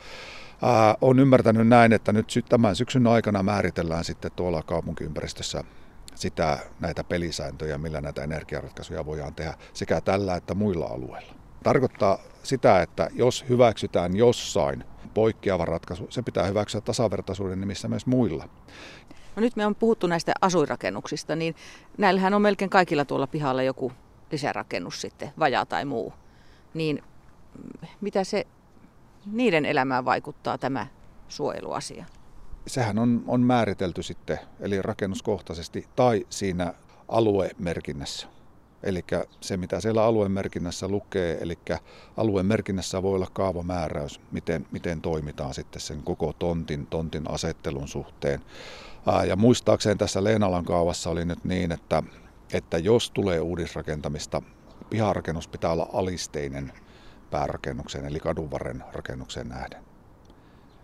ää, 0.61 0.95
on 1.01 1.19
ymmärtänyt 1.19 1.67
näin, 1.67 1.93
että 1.93 2.13
nyt 2.13 2.45
tämän 2.49 2.75
syksyn 2.75 3.07
aikana 3.07 3.43
määritellään 3.43 4.03
sitten 4.03 4.31
tuolla 4.35 4.63
kaupunkiympäristössä 4.63 5.63
sitä, 6.15 6.59
näitä 6.79 7.03
pelisääntöjä, 7.03 7.77
millä 7.77 8.01
näitä 8.01 8.23
energiaratkaisuja 8.23 9.05
voidaan 9.05 9.35
tehdä 9.35 9.53
sekä 9.73 10.01
tällä 10.01 10.35
että 10.35 10.55
muilla 10.55 10.85
alueilla. 10.85 11.33
tarkoittaa 11.63 12.19
sitä, 12.43 12.81
että 12.81 13.09
jos 13.13 13.45
hyväksytään 13.49 14.15
jossain 14.15 14.83
poikkeava 15.13 15.65
ratkaisu, 15.65 16.07
se 16.09 16.21
pitää 16.21 16.45
hyväksyä 16.45 16.81
tasavertaisuuden 16.81 17.59
nimissä 17.59 17.87
myös 17.87 18.05
muilla. 18.05 18.49
No 19.35 19.41
nyt 19.41 19.55
me 19.55 19.65
on 19.65 19.75
puhuttu 19.75 20.07
näistä 20.07 20.33
asuinrakennuksista, 20.41 21.35
niin 21.35 21.55
näillähän 21.97 22.33
on 22.33 22.41
melkein 22.41 22.69
kaikilla 22.69 23.05
tuolla 23.05 23.27
pihalla 23.27 23.63
joku 23.63 23.91
lisärakennus 24.31 25.01
sitten, 25.01 25.31
vajaa 25.39 25.65
tai 25.65 25.85
muu. 25.85 26.13
Niin 26.73 27.03
mitä 28.01 28.23
se 28.23 28.47
niiden 29.25 29.65
elämään 29.65 30.05
vaikuttaa 30.05 30.57
tämä 30.57 30.87
suojeluasia? 31.27 32.05
Sehän 32.67 32.99
on, 32.99 33.23
on 33.27 33.41
määritelty 33.41 34.03
sitten, 34.03 34.39
eli 34.59 34.81
rakennuskohtaisesti 34.81 35.87
tai 35.95 36.25
siinä 36.29 36.73
aluemerkinnässä. 37.07 38.27
Eli 38.83 39.05
se, 39.41 39.57
mitä 39.57 39.81
siellä 39.81 40.03
aluemerkinnässä 40.03 40.87
lukee, 40.87 41.37
eli 41.41 41.57
aluemerkinnässä 42.17 43.03
voi 43.03 43.15
olla 43.15 43.27
kaavamääräys, 43.33 44.21
miten, 44.31 44.67
miten 44.71 45.01
toimitaan 45.01 45.53
sitten 45.53 45.81
sen 45.81 46.03
koko 46.03 46.33
tontin, 46.33 46.87
tontin 46.87 47.31
asettelun 47.31 47.87
suhteen. 47.87 48.41
Ja 49.27 49.35
muistaakseen 49.35 49.97
tässä 49.97 50.23
Leenalan 50.23 50.65
kaavassa 50.65 51.09
oli 51.09 51.25
nyt 51.25 51.43
niin, 51.43 51.71
että, 51.71 52.03
että 52.53 52.77
jos 52.77 53.11
tulee 53.11 53.39
uudisrakentamista, 53.39 54.41
piharakennus 54.89 55.47
pitää 55.47 55.71
olla 55.71 55.89
alisteinen 55.93 56.73
päärakennukseen, 57.31 58.05
eli 58.05 58.19
kadunvarren 58.19 58.83
rakennukseen 58.93 59.49
nähden. 59.49 59.94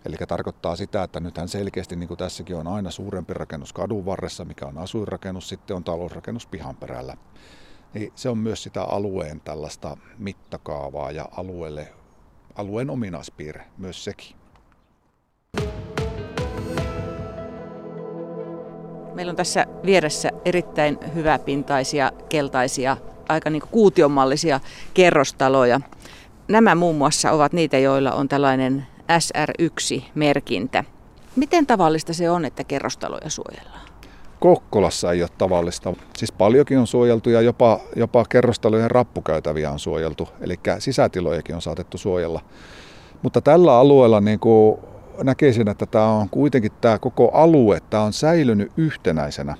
Eli 0.06 0.16
tarkoittaa 0.28 0.76
sitä, 0.76 1.02
että 1.02 1.20
nythän 1.20 1.48
selkeästi, 1.48 1.96
niin 1.96 2.08
kuin 2.08 2.18
tässäkin 2.18 2.56
on 2.56 2.66
aina 2.66 2.90
suurempi 2.90 3.34
rakennus 3.34 3.72
kadun 3.72 4.06
varressa, 4.06 4.44
mikä 4.44 4.66
on 4.66 4.78
asuinrakennus, 4.78 5.48
sitten 5.48 5.76
on 5.76 5.84
talousrakennus 5.84 6.46
pihan 6.46 6.76
perällä. 6.76 7.16
Niin 7.94 8.12
se 8.14 8.28
on 8.28 8.38
myös 8.38 8.62
sitä 8.62 8.82
alueen 8.82 9.40
tällaista 9.40 9.96
mittakaavaa 10.18 11.10
ja 11.10 11.28
alueelle, 11.36 11.88
alueen 12.54 12.90
ominaispiirre 12.90 13.64
myös 13.78 14.04
sekin. 14.04 14.36
Meillä 19.14 19.30
on 19.30 19.36
tässä 19.36 19.66
vieressä 19.86 20.30
erittäin 20.44 20.98
hyväpintaisia, 21.14 22.12
keltaisia, 22.28 22.96
aika 23.28 23.50
niin 23.50 23.62
kuutionmallisia 23.70 24.60
kerrostaloja. 24.94 25.80
Nämä 26.48 26.74
muun 26.74 26.96
muassa 26.96 27.30
ovat 27.30 27.52
niitä, 27.52 27.78
joilla 27.78 28.12
on 28.12 28.28
tällainen 28.28 28.86
SR1-merkintä. 29.08 30.84
Miten 31.36 31.66
tavallista 31.66 32.12
se 32.12 32.30
on, 32.30 32.44
että 32.44 32.64
kerrostaloja 32.64 33.30
suojellaan? 33.30 33.80
Kokkolassa 34.40 35.12
ei 35.12 35.22
ole 35.22 35.30
tavallista. 35.38 35.94
Siis 36.16 36.32
paljonkin 36.32 36.78
on 36.78 36.86
suojeltu 36.86 37.30
ja 37.30 37.40
jopa, 37.40 37.80
jopa 37.96 38.24
kerrostalojen 38.28 38.90
rappukäytäviä 38.90 39.70
on 39.70 39.78
suojeltu. 39.78 40.28
Eli 40.40 40.60
sisätilojakin 40.78 41.54
on 41.54 41.62
saatettu 41.62 41.98
suojella. 41.98 42.40
Mutta 43.22 43.40
tällä 43.40 43.78
alueella 43.78 44.20
niin 44.20 44.40
kuin 44.40 44.78
näkisin, 45.22 45.68
että 45.68 45.86
tämä 45.86 46.08
on 46.08 46.28
kuitenkin 46.28 46.72
tämä 46.80 46.98
koko 46.98 47.30
alue, 47.32 47.78
tämä 47.90 48.02
on 48.02 48.12
säilynyt 48.12 48.72
yhtenäisenä. 48.76 49.56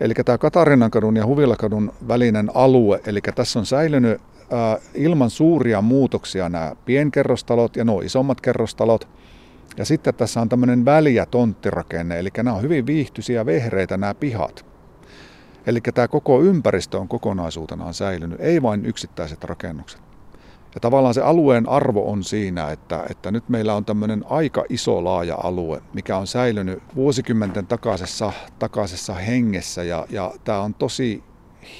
Eli 0.00 0.14
tämä 0.14 0.38
Katariinankadun 0.38 1.16
ja 1.16 1.26
Huvilakadun 1.26 1.92
välinen 2.08 2.50
alue, 2.54 3.00
eli 3.06 3.20
tässä 3.34 3.58
on 3.58 3.66
säilynyt 3.66 4.20
ilman 4.94 5.30
suuria 5.30 5.82
muutoksia 5.82 6.48
nämä 6.48 6.76
pienkerrostalot 6.84 7.76
ja 7.76 7.84
nuo 7.84 8.00
isommat 8.00 8.40
kerrostalot. 8.40 9.08
Ja 9.76 9.84
sitten 9.84 10.14
tässä 10.14 10.40
on 10.40 10.48
tämmöinen 10.48 10.84
väliä 10.84 11.26
tonttirakenne, 11.26 12.18
eli 12.18 12.28
nämä 12.36 12.52
on 12.54 12.62
hyvin 12.62 12.86
viihtyisiä 12.86 13.46
vehreitä 13.46 13.96
nämä 13.96 14.14
pihat. 14.14 14.66
Eli 15.66 15.80
tämä 15.80 16.08
koko 16.08 16.42
ympäristö 16.42 16.98
on 16.98 17.08
kokonaisuutenaan 17.08 17.94
säilynyt, 17.94 18.40
ei 18.40 18.62
vain 18.62 18.86
yksittäiset 18.86 19.44
rakennukset. 19.44 20.00
Ja 20.74 20.80
tavallaan 20.80 21.14
se 21.14 21.20
alueen 21.20 21.68
arvo 21.68 22.10
on 22.10 22.24
siinä, 22.24 22.70
että, 22.70 23.06
että 23.10 23.30
nyt 23.30 23.48
meillä 23.48 23.74
on 23.74 23.84
tämmöinen 23.84 24.24
aika 24.28 24.64
iso 24.68 25.04
laaja 25.04 25.38
alue, 25.42 25.82
mikä 25.94 26.16
on 26.16 26.26
säilynyt 26.26 26.82
vuosikymmenten 26.94 27.66
takaisessa, 27.66 28.32
takaisessa 28.58 29.14
hengessä. 29.14 29.82
Ja, 29.82 30.06
ja 30.10 30.32
tämä 30.44 30.60
on 30.60 30.74
tosi 30.74 31.22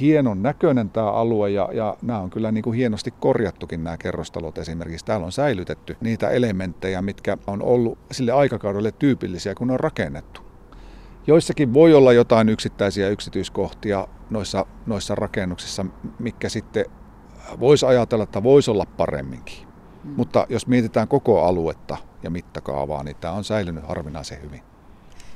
hienon 0.00 0.42
näköinen 0.42 0.90
tämä 0.90 1.10
alue 1.10 1.50
ja, 1.50 1.68
ja 1.72 1.96
nämä 2.02 2.18
on 2.18 2.30
kyllä 2.30 2.52
niin 2.52 2.64
kuin 2.64 2.76
hienosti 2.76 3.10
korjattukin 3.10 3.84
nämä 3.84 3.96
kerrostalot 3.96 4.58
esimerkiksi. 4.58 5.04
Täällä 5.04 5.26
on 5.26 5.32
säilytetty 5.32 5.96
niitä 6.00 6.30
elementtejä, 6.30 7.02
mitkä 7.02 7.38
on 7.46 7.62
ollut 7.62 7.98
sille 8.12 8.32
aikakaudelle 8.32 8.92
tyypillisiä, 8.92 9.54
kun 9.54 9.70
on 9.70 9.80
rakennettu. 9.80 10.40
Joissakin 11.26 11.74
voi 11.74 11.94
olla 11.94 12.12
jotain 12.12 12.48
yksittäisiä 12.48 13.08
yksityiskohtia 13.08 14.08
noissa, 14.30 14.66
noissa 14.86 15.14
rakennuksissa, 15.14 15.86
mikä 16.18 16.48
sitten 16.48 16.84
voisi 17.60 17.86
ajatella, 17.86 18.24
että 18.24 18.42
voisi 18.42 18.70
olla 18.70 18.86
paremminkin. 18.86 19.66
Mm. 20.04 20.10
Mutta 20.16 20.46
jos 20.48 20.66
mietitään 20.66 21.08
koko 21.08 21.44
aluetta 21.44 21.96
ja 22.22 22.30
mittakaavaa, 22.30 23.02
niin 23.02 23.16
tämä 23.16 23.34
on 23.34 23.44
säilynyt 23.44 23.88
harvinaisen 23.88 24.42
hyvin. 24.42 24.62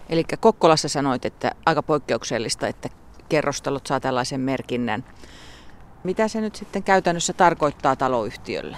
Eli 0.08 0.24
Kokkolassa 0.40 0.88
sanoit, 0.88 1.24
että 1.24 1.52
aika 1.66 1.82
poikkeuksellista, 1.82 2.68
että 2.68 2.88
kerrostalot 3.28 3.86
saa 3.86 4.00
tällaisen 4.00 4.40
merkinnän. 4.40 5.04
Mitä 6.04 6.28
se 6.28 6.40
nyt 6.40 6.54
sitten 6.54 6.82
käytännössä 6.82 7.32
tarkoittaa 7.32 7.96
taloyhtiölle? 7.96 8.76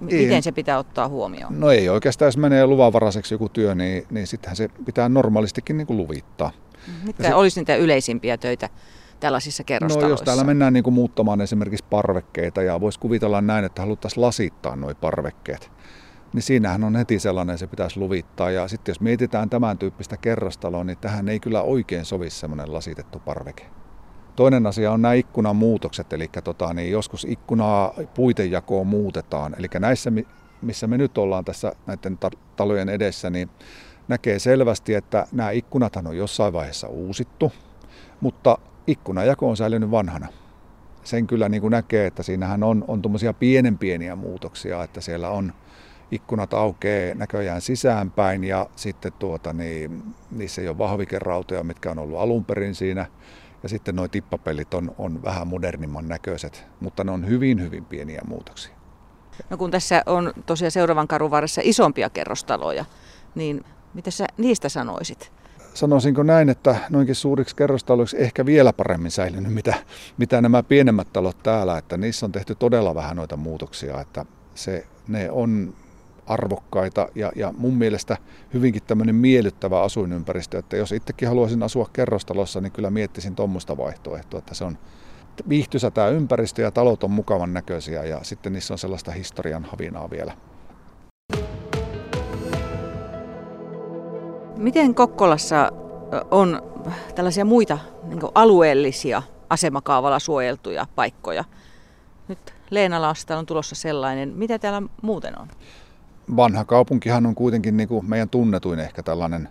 Miten 0.00 0.32
ei. 0.32 0.42
se 0.42 0.52
pitää 0.52 0.78
ottaa 0.78 1.08
huomioon? 1.08 1.60
No 1.60 1.70
ei 1.70 1.88
oikeastaan, 1.88 2.26
jos 2.26 2.36
menee 2.36 2.66
luvanvaraiseksi 2.66 3.34
joku 3.34 3.48
työ, 3.48 3.74
niin, 3.74 4.06
niin 4.10 4.26
sittenhän 4.26 4.56
se 4.56 4.68
pitää 4.84 5.08
normaalistikin 5.08 5.76
niin 5.76 5.86
kuin 5.86 5.96
luvittaa. 5.96 6.50
Mitä 7.04 7.22
se, 7.22 7.34
olisi 7.34 7.60
niitä 7.60 7.76
yleisimpiä 7.76 8.36
töitä 8.36 8.68
tällaisissa 9.20 9.64
kerrostaloissa? 9.64 10.08
No 10.08 10.12
jos 10.12 10.22
täällä 10.22 10.44
mennään 10.44 10.72
niin 10.72 10.82
kuin 10.82 10.94
muuttamaan 10.94 11.40
esimerkiksi 11.40 11.84
parvekkeita 11.90 12.62
ja 12.62 12.80
voisi 12.80 12.98
kuvitella 12.98 13.40
näin, 13.40 13.64
että 13.64 13.82
haluttaisiin 13.82 14.22
lasittaa 14.22 14.76
nuo 14.76 14.94
parvekkeet, 14.94 15.70
niin 16.32 16.42
siinähän 16.42 16.84
on 16.84 16.96
heti 16.96 17.18
sellainen, 17.18 17.58
se 17.58 17.66
pitäisi 17.66 18.00
luvittaa. 18.00 18.50
Ja 18.50 18.68
sitten 18.68 18.90
jos 18.90 19.00
mietitään 19.00 19.50
tämän 19.50 19.78
tyyppistä 19.78 20.16
kerrostaloa, 20.16 20.84
niin 20.84 20.98
tähän 20.98 21.28
ei 21.28 21.40
kyllä 21.40 21.62
oikein 21.62 22.04
sovi 22.04 22.30
semmoinen 22.30 22.74
lasitettu 22.74 23.18
parveke. 23.18 23.66
Toinen 24.36 24.66
asia 24.66 24.92
on 24.92 25.02
nämä 25.02 25.14
ikkunan 25.14 25.56
muutokset, 25.56 26.12
eli 26.12 26.30
tota, 26.44 26.74
niin 26.74 26.90
joskus 26.90 27.26
ikkunaa 27.30 27.94
puitejakoa 28.14 28.84
muutetaan. 28.84 29.56
Eli 29.58 29.66
näissä, 29.78 30.12
missä 30.62 30.86
me 30.86 30.98
nyt 30.98 31.18
ollaan 31.18 31.44
tässä 31.44 31.72
näiden 31.86 32.18
talojen 32.56 32.88
edessä, 32.88 33.30
niin 33.30 33.50
näkee 34.08 34.38
selvästi, 34.38 34.94
että 34.94 35.26
nämä 35.32 35.50
ikkunathan 35.50 36.06
on 36.06 36.16
jossain 36.16 36.52
vaiheessa 36.52 36.88
uusittu, 36.88 37.52
mutta 38.20 38.58
ikkunajako 38.86 39.48
on 39.50 39.56
säilynyt 39.56 39.90
vanhana. 39.90 40.26
Sen 41.04 41.26
kyllä 41.26 41.48
niin 41.48 41.60
kuin 41.60 41.70
näkee, 41.70 42.06
että 42.06 42.22
siinähän 42.22 42.62
on, 42.62 42.84
on 42.88 43.02
tuommoisia 43.02 43.32
pienen 43.32 43.78
pieniä 43.78 44.16
muutoksia, 44.16 44.82
että 44.82 45.00
siellä 45.00 45.30
on 45.30 45.52
ikkunat 46.10 46.54
aukeaa 46.54 47.14
näköjään 47.14 47.60
sisäänpäin 47.60 48.44
ja 48.44 48.66
sitten 48.76 49.12
tuota, 49.18 49.52
niin, 49.52 50.02
niissä 50.30 50.62
ei 50.62 50.68
ole 50.68 50.78
vahvikerautoja, 50.78 51.64
mitkä 51.64 51.90
on 51.90 51.98
ollut 51.98 52.18
alun 52.18 52.44
perin 52.44 52.74
siinä. 52.74 53.06
Ja 53.62 53.68
sitten 53.68 53.96
nuo 53.96 54.08
tippapellit 54.08 54.74
on, 54.74 54.94
on 54.98 55.22
vähän 55.22 55.46
modernimman 55.46 56.08
näköiset, 56.08 56.64
mutta 56.80 57.04
ne 57.04 57.10
on 57.10 57.26
hyvin, 57.26 57.62
hyvin 57.62 57.84
pieniä 57.84 58.20
muutoksia. 58.28 58.72
No 59.50 59.56
kun 59.56 59.70
tässä 59.70 60.02
on 60.06 60.32
tosiaan 60.46 60.70
seuraavan 60.70 61.08
karun 61.08 61.30
varressa 61.30 61.60
isompia 61.64 62.10
kerrostaloja, 62.10 62.84
niin 63.34 63.64
mitä 63.94 64.10
sä 64.10 64.26
niistä 64.38 64.68
sanoisit? 64.68 65.32
Sanoisinko 65.74 66.22
näin, 66.22 66.48
että 66.48 66.76
noinkin 66.90 67.14
suuriksi 67.14 67.56
kerrostaloiksi 67.56 68.16
ehkä 68.22 68.46
vielä 68.46 68.72
paremmin 68.72 69.10
säilynyt, 69.10 69.54
mitä, 69.54 69.74
mitä 70.18 70.40
nämä 70.40 70.62
pienemmät 70.62 71.12
talot 71.12 71.42
täällä, 71.42 71.78
että 71.78 71.96
niissä 71.96 72.26
on 72.26 72.32
tehty 72.32 72.54
todella 72.54 72.94
vähän 72.94 73.16
noita 73.16 73.36
muutoksia, 73.36 74.00
että 74.00 74.24
se, 74.54 74.86
ne 75.08 75.30
on 75.30 75.74
arvokkaita 76.30 77.08
ja, 77.14 77.32
ja 77.36 77.54
mun 77.56 77.74
mielestä 77.74 78.16
hyvinkin 78.54 78.82
tämmöinen 78.86 79.14
miellyttävä 79.14 79.82
asuinympäristö, 79.82 80.58
että 80.58 80.76
jos 80.76 80.92
itsekin 80.92 81.28
haluaisin 81.28 81.62
asua 81.62 81.90
kerrostalossa, 81.92 82.60
niin 82.60 82.72
kyllä 82.72 82.90
miettisin 82.90 83.34
tuommoista 83.34 83.76
vaihtoehtoa, 83.76 84.38
että 84.38 84.54
se 84.54 84.64
on 84.64 84.78
viihtyisä 85.48 85.90
tämä 85.90 86.08
ympäristö 86.08 86.62
ja 86.62 86.70
talot 86.70 87.04
on 87.04 87.10
mukavan 87.10 87.54
näköisiä 87.54 88.04
ja 88.04 88.20
sitten 88.22 88.52
niissä 88.52 88.74
on 88.74 88.78
sellaista 88.78 89.10
historian 89.10 89.64
havinaa 89.64 90.10
vielä. 90.10 90.32
Miten 94.56 94.94
Kokkolassa 94.94 95.72
on 96.30 96.62
tällaisia 97.14 97.44
muita 97.44 97.78
niin 98.02 98.20
alueellisia 98.34 99.22
asemakaavalla 99.50 100.18
suojeltuja 100.18 100.86
paikkoja? 100.94 101.44
Nyt 102.28 102.54
Leenalasta 102.70 103.38
on 103.38 103.46
tulossa 103.46 103.74
sellainen. 103.74 104.32
Mitä 104.36 104.58
täällä 104.58 104.82
muuten 105.02 105.40
on? 105.40 105.48
Vanha 106.36 106.64
kaupunkihan 106.64 107.26
on 107.26 107.34
kuitenkin 107.34 107.76
niin 107.76 107.88
kuin 107.88 108.10
meidän 108.10 108.28
tunnetuin 108.28 108.80
ehkä 108.80 109.02
tällainen, 109.02 109.48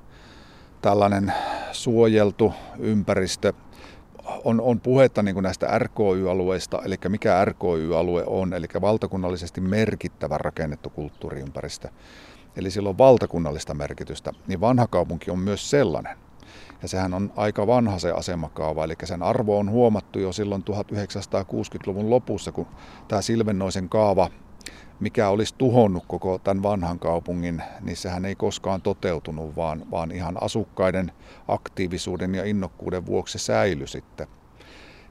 tällainen 0.81 1.33
suojeltu 1.71 2.53
ympäristö. 2.79 3.53
On, 4.43 4.61
on 4.61 4.79
puhetta 4.79 5.23
niin 5.23 5.35
kuin 5.35 5.43
näistä 5.43 5.79
RKY-alueista, 5.79 6.81
eli 6.85 6.95
mikä 7.07 7.45
RKY-alue 7.45 8.23
on, 8.27 8.53
eli 8.53 8.65
valtakunnallisesti 8.81 9.61
merkittävä 9.61 10.37
rakennettu 10.37 10.89
kulttuuriympäristö. 10.89 11.89
Eli 12.55 12.71
sillä 12.71 12.89
on 12.89 12.97
valtakunnallista 12.97 13.73
merkitystä, 13.73 14.31
niin 14.47 14.61
vanha 14.61 14.87
kaupunki 14.87 15.31
on 15.31 15.39
myös 15.39 15.69
sellainen. 15.69 16.17
Ja 16.81 16.87
sehän 16.87 17.13
on 17.13 17.33
aika 17.35 17.67
vanha 17.67 17.99
se 17.99 18.11
asemakaava, 18.11 18.83
eli 18.83 18.93
sen 19.03 19.23
arvo 19.23 19.59
on 19.59 19.69
huomattu 19.69 20.19
jo 20.19 20.31
silloin 20.31 20.63
1960-luvun 20.69 22.09
lopussa, 22.09 22.51
kun 22.51 22.67
tämä 23.07 23.21
Silvennoisen 23.21 23.89
kaava, 23.89 24.29
mikä 24.99 25.29
olisi 25.29 25.55
tuhonnut 25.57 26.03
koko 26.07 26.39
tämän 26.39 26.63
vanhan 26.63 26.99
kaupungin, 26.99 27.63
niin 27.81 27.97
sehän 27.97 28.25
ei 28.25 28.35
koskaan 28.35 28.81
toteutunut, 28.81 29.55
vaan, 29.55 29.91
vaan 29.91 30.11
ihan 30.11 30.43
asukkaiden 30.43 31.11
aktiivisuuden 31.47 32.35
ja 32.35 32.45
innokkuuden 32.45 33.05
vuoksi 33.05 33.39
säily 33.39 33.87
sitten. 33.87 34.27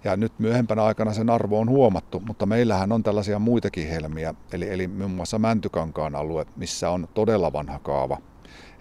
Ja 0.05 0.17
nyt 0.17 0.39
myöhempänä 0.39 0.85
aikana 0.85 1.13
sen 1.13 1.31
arvo 1.31 1.61
on 1.61 1.69
huomattu, 1.69 2.21
mutta 2.21 2.47
meillähän 2.47 2.93
on 2.93 3.03
tällaisia 3.03 3.39
muitakin 3.39 3.89
helmiä, 3.89 4.35
eli, 4.53 4.71
eli 4.71 4.89
muun 4.89 5.11
muassa 5.11 5.39
Mäntykankaan 5.39 6.15
alue, 6.15 6.47
missä 6.57 6.91
on 6.91 7.09
todella 7.15 7.53
vanha 7.53 7.79
kaava. 7.79 8.19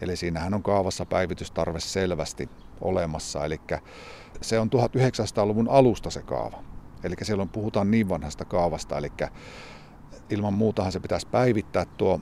Eli 0.02 0.16
siinähän 0.16 0.54
on 0.54 0.64
kaavassa 0.64 1.06
päivitystarve 1.06 1.80
selvästi 1.80 2.50
olemassa, 2.82 3.46
eli 3.46 3.62
se 4.42 4.60
on 4.60 4.70
1900-luvun 4.70 5.70
alusta 5.70 6.10
se 6.10 6.22
kaava. 6.22 6.64
Eli 7.04 7.16
silloin 7.22 7.50
puhutaan 7.50 7.92
niin 7.92 8.10
vanhasta 8.10 8.46
kaavasta, 8.46 8.98
eli 8.98 9.12
ilman 10.30 10.54
muutahan 10.54 10.92
se 10.92 11.00
pitäisi 11.00 11.28
päivittää 11.28 11.86
tuo 11.98 12.20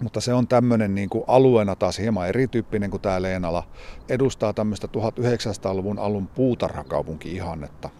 mutta 0.00 0.20
se 0.20 0.34
on 0.34 0.48
tämmöinen 0.48 0.94
niin 0.94 1.08
kuin 1.08 1.24
alueena 1.26 1.76
taas 1.76 1.98
hieman 1.98 2.28
erityyppinen 2.28 2.90
kuin 2.90 3.00
tämä 3.00 3.22
Leenala. 3.22 3.66
Edustaa 4.08 4.52
tämmöistä 4.52 4.86
1900-luvun 4.86 5.98
alun 5.98 6.28
puutarhakaupunki-ihannetta. 6.28 7.90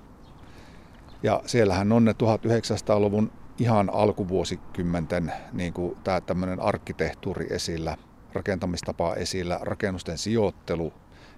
Ja 1.23 1.43
siellähän 1.47 1.93
on 1.93 2.05
ne 2.05 2.13
1900-luvun 2.13 3.33
ihan 3.59 3.91
alkuvuosikymmenten 3.95 5.33
niin 5.53 5.73
kuin 5.73 5.97
tämä 6.05 6.21
tämmöinen 6.21 6.61
arkkitehtuuri 6.61 7.47
esillä, 7.51 7.97
rakentamistapa 8.33 9.15
esillä, 9.15 9.59
rakennusten 9.63 10.19
sijoittelu 10.19 10.93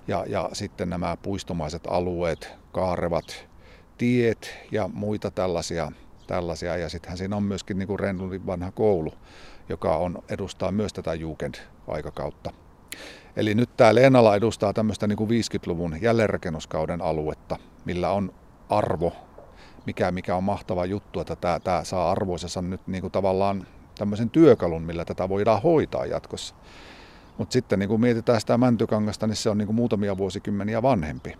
ja, 0.08 0.24
ja 0.28 0.50
sitten 0.52 0.90
nämä 0.90 1.16
puistomaiset 1.22 1.82
alueet, 1.86 2.52
kaarevat 2.72 3.48
tiet 3.98 4.58
ja 4.72 4.88
muita 4.88 5.30
tällaisia. 5.30 5.92
Tällaisia. 6.32 6.76
Ja 6.76 6.88
sittenhän 6.88 7.18
siinä 7.18 7.36
on 7.36 7.42
myöskin 7.42 7.78
niin 7.78 7.86
kuin 7.86 8.46
vanha 8.46 8.70
koulu, 8.70 9.12
joka 9.68 9.96
on, 9.96 10.22
edustaa 10.28 10.72
myös 10.72 10.92
tätä 10.92 11.14
Jugend-aikakautta. 11.14 12.50
Eli 13.36 13.54
nyt 13.54 13.76
tämä 13.76 13.94
Leenala 13.94 14.36
edustaa 14.36 14.72
tämmöistä 14.72 15.06
niin 15.06 15.16
kuin 15.16 15.30
50-luvun 15.30 15.96
jälleenrakennuskauden 16.00 17.02
aluetta, 17.02 17.56
millä 17.84 18.10
on 18.10 18.34
arvo 18.68 19.12
mikä, 19.86 20.10
mikä 20.10 20.36
on 20.36 20.44
mahtava 20.44 20.86
juttu, 20.86 21.20
että 21.20 21.36
tämä, 21.36 21.60
tämä 21.60 21.84
saa 21.84 22.10
arvoisensa 22.10 22.62
nyt 22.62 22.86
niin 22.86 23.00
kuin 23.00 23.12
tavallaan 23.12 23.66
tämmöisen 23.98 24.30
työkalun, 24.30 24.82
millä 24.82 25.04
tätä 25.04 25.28
voidaan 25.28 25.62
hoitaa 25.62 26.06
jatkossa. 26.06 26.54
Mutta 27.38 27.52
sitten 27.52 27.78
niin 27.78 27.88
kun 27.88 28.00
mietitään 28.00 28.40
sitä 28.40 28.58
Mäntykangasta, 28.58 29.26
niin 29.26 29.36
se 29.36 29.50
on 29.50 29.58
niin 29.58 29.66
kuin 29.66 29.76
muutamia 29.76 30.16
vuosikymmeniä 30.16 30.82
vanhempi. 30.82 31.34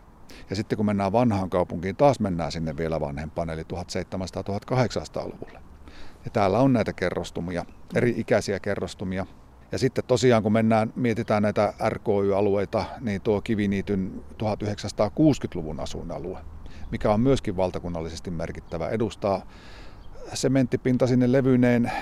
Ja 0.51 0.57
sitten 0.57 0.77
kun 0.77 0.87
mennään 0.87 1.13
vanhaan 1.13 1.51
kaupunkiin, 1.51 1.97
taas 1.97 2.21
mennään 2.21 2.53
sinne 2.53 2.77
vielä 2.77 3.01
vanhempaan, 3.01 3.51
eli 3.51 3.63
1700-1800-luvulle. 3.63 5.61
Ja 6.25 6.31
täällä 6.31 6.59
on 6.59 6.73
näitä 6.73 6.93
kerrostumia, 6.93 7.65
eri 7.95 8.15
ikäisiä 8.17 8.61
kerrostumia. 8.61 9.27
Ja 9.73 9.79
sitten 9.79 10.05
tosiaan 10.07 10.43
kun 10.43 10.53
mennään, 10.53 10.93
mietitään 10.97 11.43
näitä 11.43 11.75
RKY-alueita, 11.89 12.85
niin 13.01 13.21
tuo 13.21 13.41
Kiviniityn 13.41 14.25
1960-luvun 14.43 15.81
asuinalue 15.81 16.39
mikä 16.93 17.13
on 17.13 17.21
myöskin 17.21 17.57
valtakunnallisesti 17.57 18.31
merkittävä, 18.31 18.89
edustaa 18.89 19.47
sementtipinta 20.35 21.07
sinne 21.07 21.33
levyneen, 21.33 21.93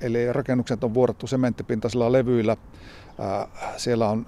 eli 0.00 0.32
rakennukset 0.32 0.84
on 0.84 0.94
vuorattu 0.94 1.26
sementtipintaisilla 1.26 2.12
levyillä. 2.12 2.56
Siellä 3.76 4.08
on 4.08 4.26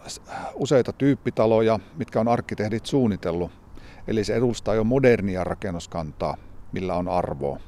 useita 0.54 0.92
tyyppitaloja, 0.92 1.78
mitkä 1.96 2.20
on 2.20 2.28
arkkitehdit 2.28 2.86
suunnitellut. 2.86 3.50
Eli 4.08 4.24
se 4.24 4.34
edustaa 4.34 4.74
jo 4.74 4.84
modernia 4.84 5.44
rakennuskantaa, 5.44 6.36
millä 6.72 6.94
on 6.94 7.08
arvoa. 7.08 7.60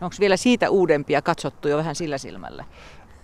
Onko 0.00 0.16
vielä 0.20 0.36
siitä 0.36 0.70
uudempia 0.70 1.22
katsottu 1.22 1.68
jo 1.68 1.76
vähän 1.76 1.94
sillä 1.94 2.18
silmällä? 2.18 2.64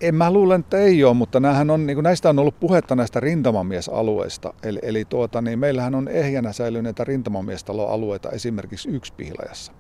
En 0.01 0.15
mä 0.15 0.31
luulen, 0.31 0.61
että 0.61 0.79
ei 0.79 1.05
ole, 1.05 1.15
mutta 1.15 1.41
on, 1.73 1.87
niin 1.87 2.03
näistä 2.03 2.29
on 2.29 2.39
ollut 2.39 2.61
puhetta 2.61 2.97
näistä 2.97 3.21
rintamamiesalueista. 3.21 4.55
Eli, 4.63 4.79
eli 4.83 5.05
tuota, 5.05 5.43
niin 5.43 5.59
meillähän 5.59 5.95
on 5.95 6.09
ehjänä 6.09 6.53
säilyneitä 6.53 7.05
rintamamiestaloalueita 7.05 8.31
esimerkiksi 8.31 8.89
Yksipihlajassa. 8.89 9.73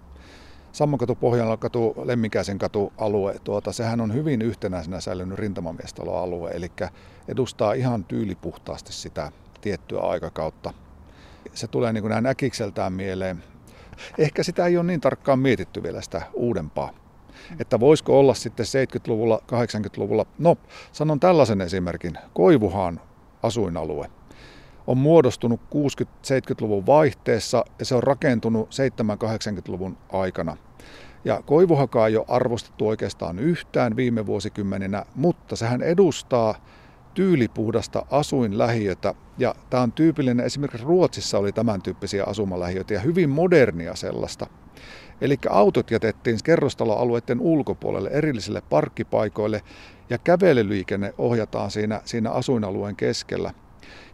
Sammokatu, 0.75 1.15
Pohjanlakatu, 1.15 1.95
Lemmikäisen 2.05 2.59
katu 2.59 2.93
alue, 2.99 3.37
tuota, 3.45 3.73
sehän 3.73 4.01
on 4.01 4.15
hyvin 4.15 4.43
yhtenäisenä 4.43 5.01
säilynyt 5.01 5.39
rintamamiestaloalue, 5.39 6.51
eli 6.51 6.73
edustaa 7.29 7.73
ihan 7.73 8.05
tyylipuhtaasti 8.05 8.93
sitä 8.93 9.33
tiettyä 9.61 10.01
aikakautta. 10.01 10.75
Se 11.53 11.67
tulee 11.67 11.93
niin 11.93 12.03
kuin 12.03 12.11
näin 12.11 12.27
äkikseltään 12.27 12.93
mieleen. 12.93 13.45
Ehkä 14.19 14.43
sitä 14.43 14.67
ei 14.67 14.77
ole 14.77 14.87
niin 14.87 15.01
tarkkaan 15.01 15.39
mietitty 15.39 15.83
vielä 15.83 16.01
sitä 16.01 16.23
uudempaa. 16.33 16.91
Että 17.61 17.81
voisiko 17.81 18.19
olla 18.19 18.35
sitten 18.35 18.67
70-luvulla, 18.67 19.41
80-luvulla, 19.53 20.27
no 20.39 20.57
sanon 20.93 21.21
tällaisen 21.21 21.61
esimerkin, 21.61 22.19
Koivuhaan 22.33 23.01
asuinalue 23.43 24.11
on 24.87 24.99
muodostunut 24.99 25.61
60-70-luvun 25.61 26.87
vaihteessa 26.87 27.65
ja 27.79 27.85
se 27.85 27.95
on 27.95 28.03
rakentunut 28.03 28.69
70-80-luvun 28.69 29.97
aikana. 30.13 30.57
Ja 31.25 31.43
Koivuhakaa 31.47 32.07
ei 32.07 32.17
ole 32.17 32.25
arvostettu 32.29 32.89
oikeastaan 32.89 33.39
yhtään 33.39 33.97
viime 33.97 34.27
vuosikymmeninä, 34.27 35.05
mutta 35.15 35.57
sehän 35.57 35.83
edustaa 35.83 36.55
tyylipuhdasta 37.15 38.07
asuinlähiötä. 38.11 39.15
Ja 39.39 39.55
tämä 39.71 39.83
on 39.83 39.93
tyypillinen, 39.93 40.47
esimerkiksi 40.47 40.87
Ruotsissa 40.87 41.39
oli 41.39 41.53
tämän 41.53 41.83
tyyppisiä 41.83 42.25
asumalähiöitä 42.25 42.95
ja 42.95 43.01
hyvin 43.01 43.31
modernia 43.31 43.95
sellaista. 43.95 44.47
Eli 45.21 45.39
autot 45.51 45.91
jätettiin 45.91 46.39
kerrostaloalueiden 46.45 47.41
ulkopuolelle 47.41 48.11
erillisille 48.13 48.63
parkkipaikoille 48.71 49.63
ja 50.11 50.19
kävelyliikenne 50.19 51.15
ohjataan 51.19 51.71
siinä, 51.71 52.01
siinä 52.05 52.31
asuinalueen 52.31 52.97
keskellä. 52.97 53.53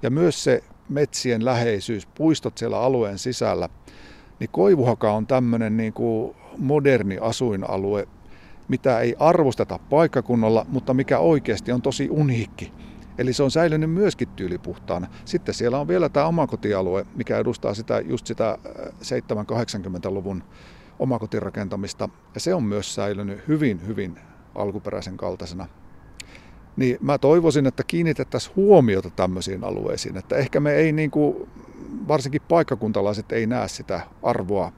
Ja 0.03 0.11
myös 0.11 0.45
se 0.45 0.65
metsien 0.89 1.45
läheisyys, 1.45 2.07
puistot 2.07 2.59
siellä 2.59 2.81
alueen 2.81 3.19
sisällä, 3.19 3.69
niin 4.41 4.51
Koivuhaka 4.51 5.13
on 5.13 5.27
tämmöinen 5.27 5.77
niin 5.77 5.93
kuin 5.93 6.37
moderni 6.59 7.19
asuinalue, 7.21 8.09
mitä 8.69 9.01
ei 9.01 9.17
arvosteta 9.19 9.79
paikkakunnalla, 9.91 10.67
mutta 10.69 10.95
mikä 10.95 11.19
oikeasti 11.19 11.73
on 11.73 11.83
tosi 11.83 12.09
uniikki. 12.11 12.73
Eli 13.19 13.33
se 13.33 13.43
on 13.43 13.51
säilynyt 13.51 13.91
myöskin 13.91 14.29
tyylipuhtaana. 14.29 15.07
Sitten 15.25 15.55
siellä 15.55 15.79
on 15.79 15.89
vielä 15.89 16.09
tämä 16.09 16.27
omakotialue, 16.27 17.07
mikä 17.15 17.39
edustaa 17.39 17.75
sitä, 17.75 18.01
just 18.01 18.27
sitä 18.27 18.59
7-80-luvun 19.03 20.43
omakotirakentamista. 20.99 22.09
Ja 22.35 22.41
se 22.41 22.55
on 22.55 22.63
myös 22.63 22.95
säilynyt 22.95 23.49
hyvin, 23.49 23.87
hyvin 23.87 24.19
alkuperäisen 24.55 25.17
kaltaisena. 25.17 25.67
Niin 26.77 26.99
mä 27.01 27.19
toivoisin, 27.19 27.67
että 27.67 27.83
kiinnitettäisiin 27.85 28.57
huomiota 28.57 29.11
tämmöisiin 29.11 29.65
alueisiin. 29.65 30.17
Että 30.17 30.37
ehkä 30.37 30.61
me 30.61 30.73
ei, 30.73 30.93
niin 30.93 31.11
kuin, 31.11 31.49
varsinkin 32.09 32.43
paikkakuntalaiset 32.49 33.33
ei 33.33 33.47
näe 33.47 33.69
sitä 33.69 34.01
arvoa 34.23 34.73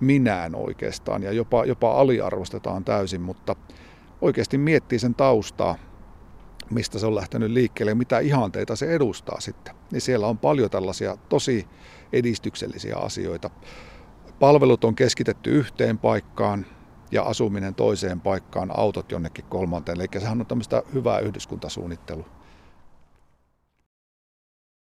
minään 0.00 0.54
oikeastaan 0.54 1.22
ja 1.22 1.32
jopa, 1.32 1.64
jopa 1.64 2.00
aliarvostetaan 2.00 2.84
täysin, 2.84 3.20
mutta 3.20 3.56
oikeasti 4.20 4.58
miettii 4.58 4.98
sen 4.98 5.14
taustaa, 5.14 5.76
mistä 6.70 6.98
se 6.98 7.06
on 7.06 7.14
lähtenyt 7.14 7.50
liikkeelle 7.50 7.90
ja 7.90 7.96
mitä 7.96 8.18
ihanteita 8.18 8.76
se 8.76 8.86
edustaa 8.86 9.40
sitten. 9.40 9.74
Niin 9.92 10.00
siellä 10.00 10.26
on 10.26 10.38
paljon 10.38 10.70
tällaisia 10.70 11.16
tosi 11.28 11.66
edistyksellisiä 12.12 12.96
asioita 12.96 13.50
palvelut 14.40 14.84
on 14.84 14.94
keskitetty 14.94 15.50
yhteen 15.50 15.98
paikkaan 15.98 16.66
ja 17.14 17.22
asuminen 17.22 17.74
toiseen 17.74 18.20
paikkaan, 18.20 18.78
autot 18.78 19.12
jonnekin 19.12 19.44
kolmanteen. 19.48 20.00
Eli 20.00 20.08
sehän 20.18 20.40
on 20.40 20.46
tämmöistä 20.46 20.82
hyvää 20.94 21.18
yhdyskuntasuunnittelua. 21.18 22.43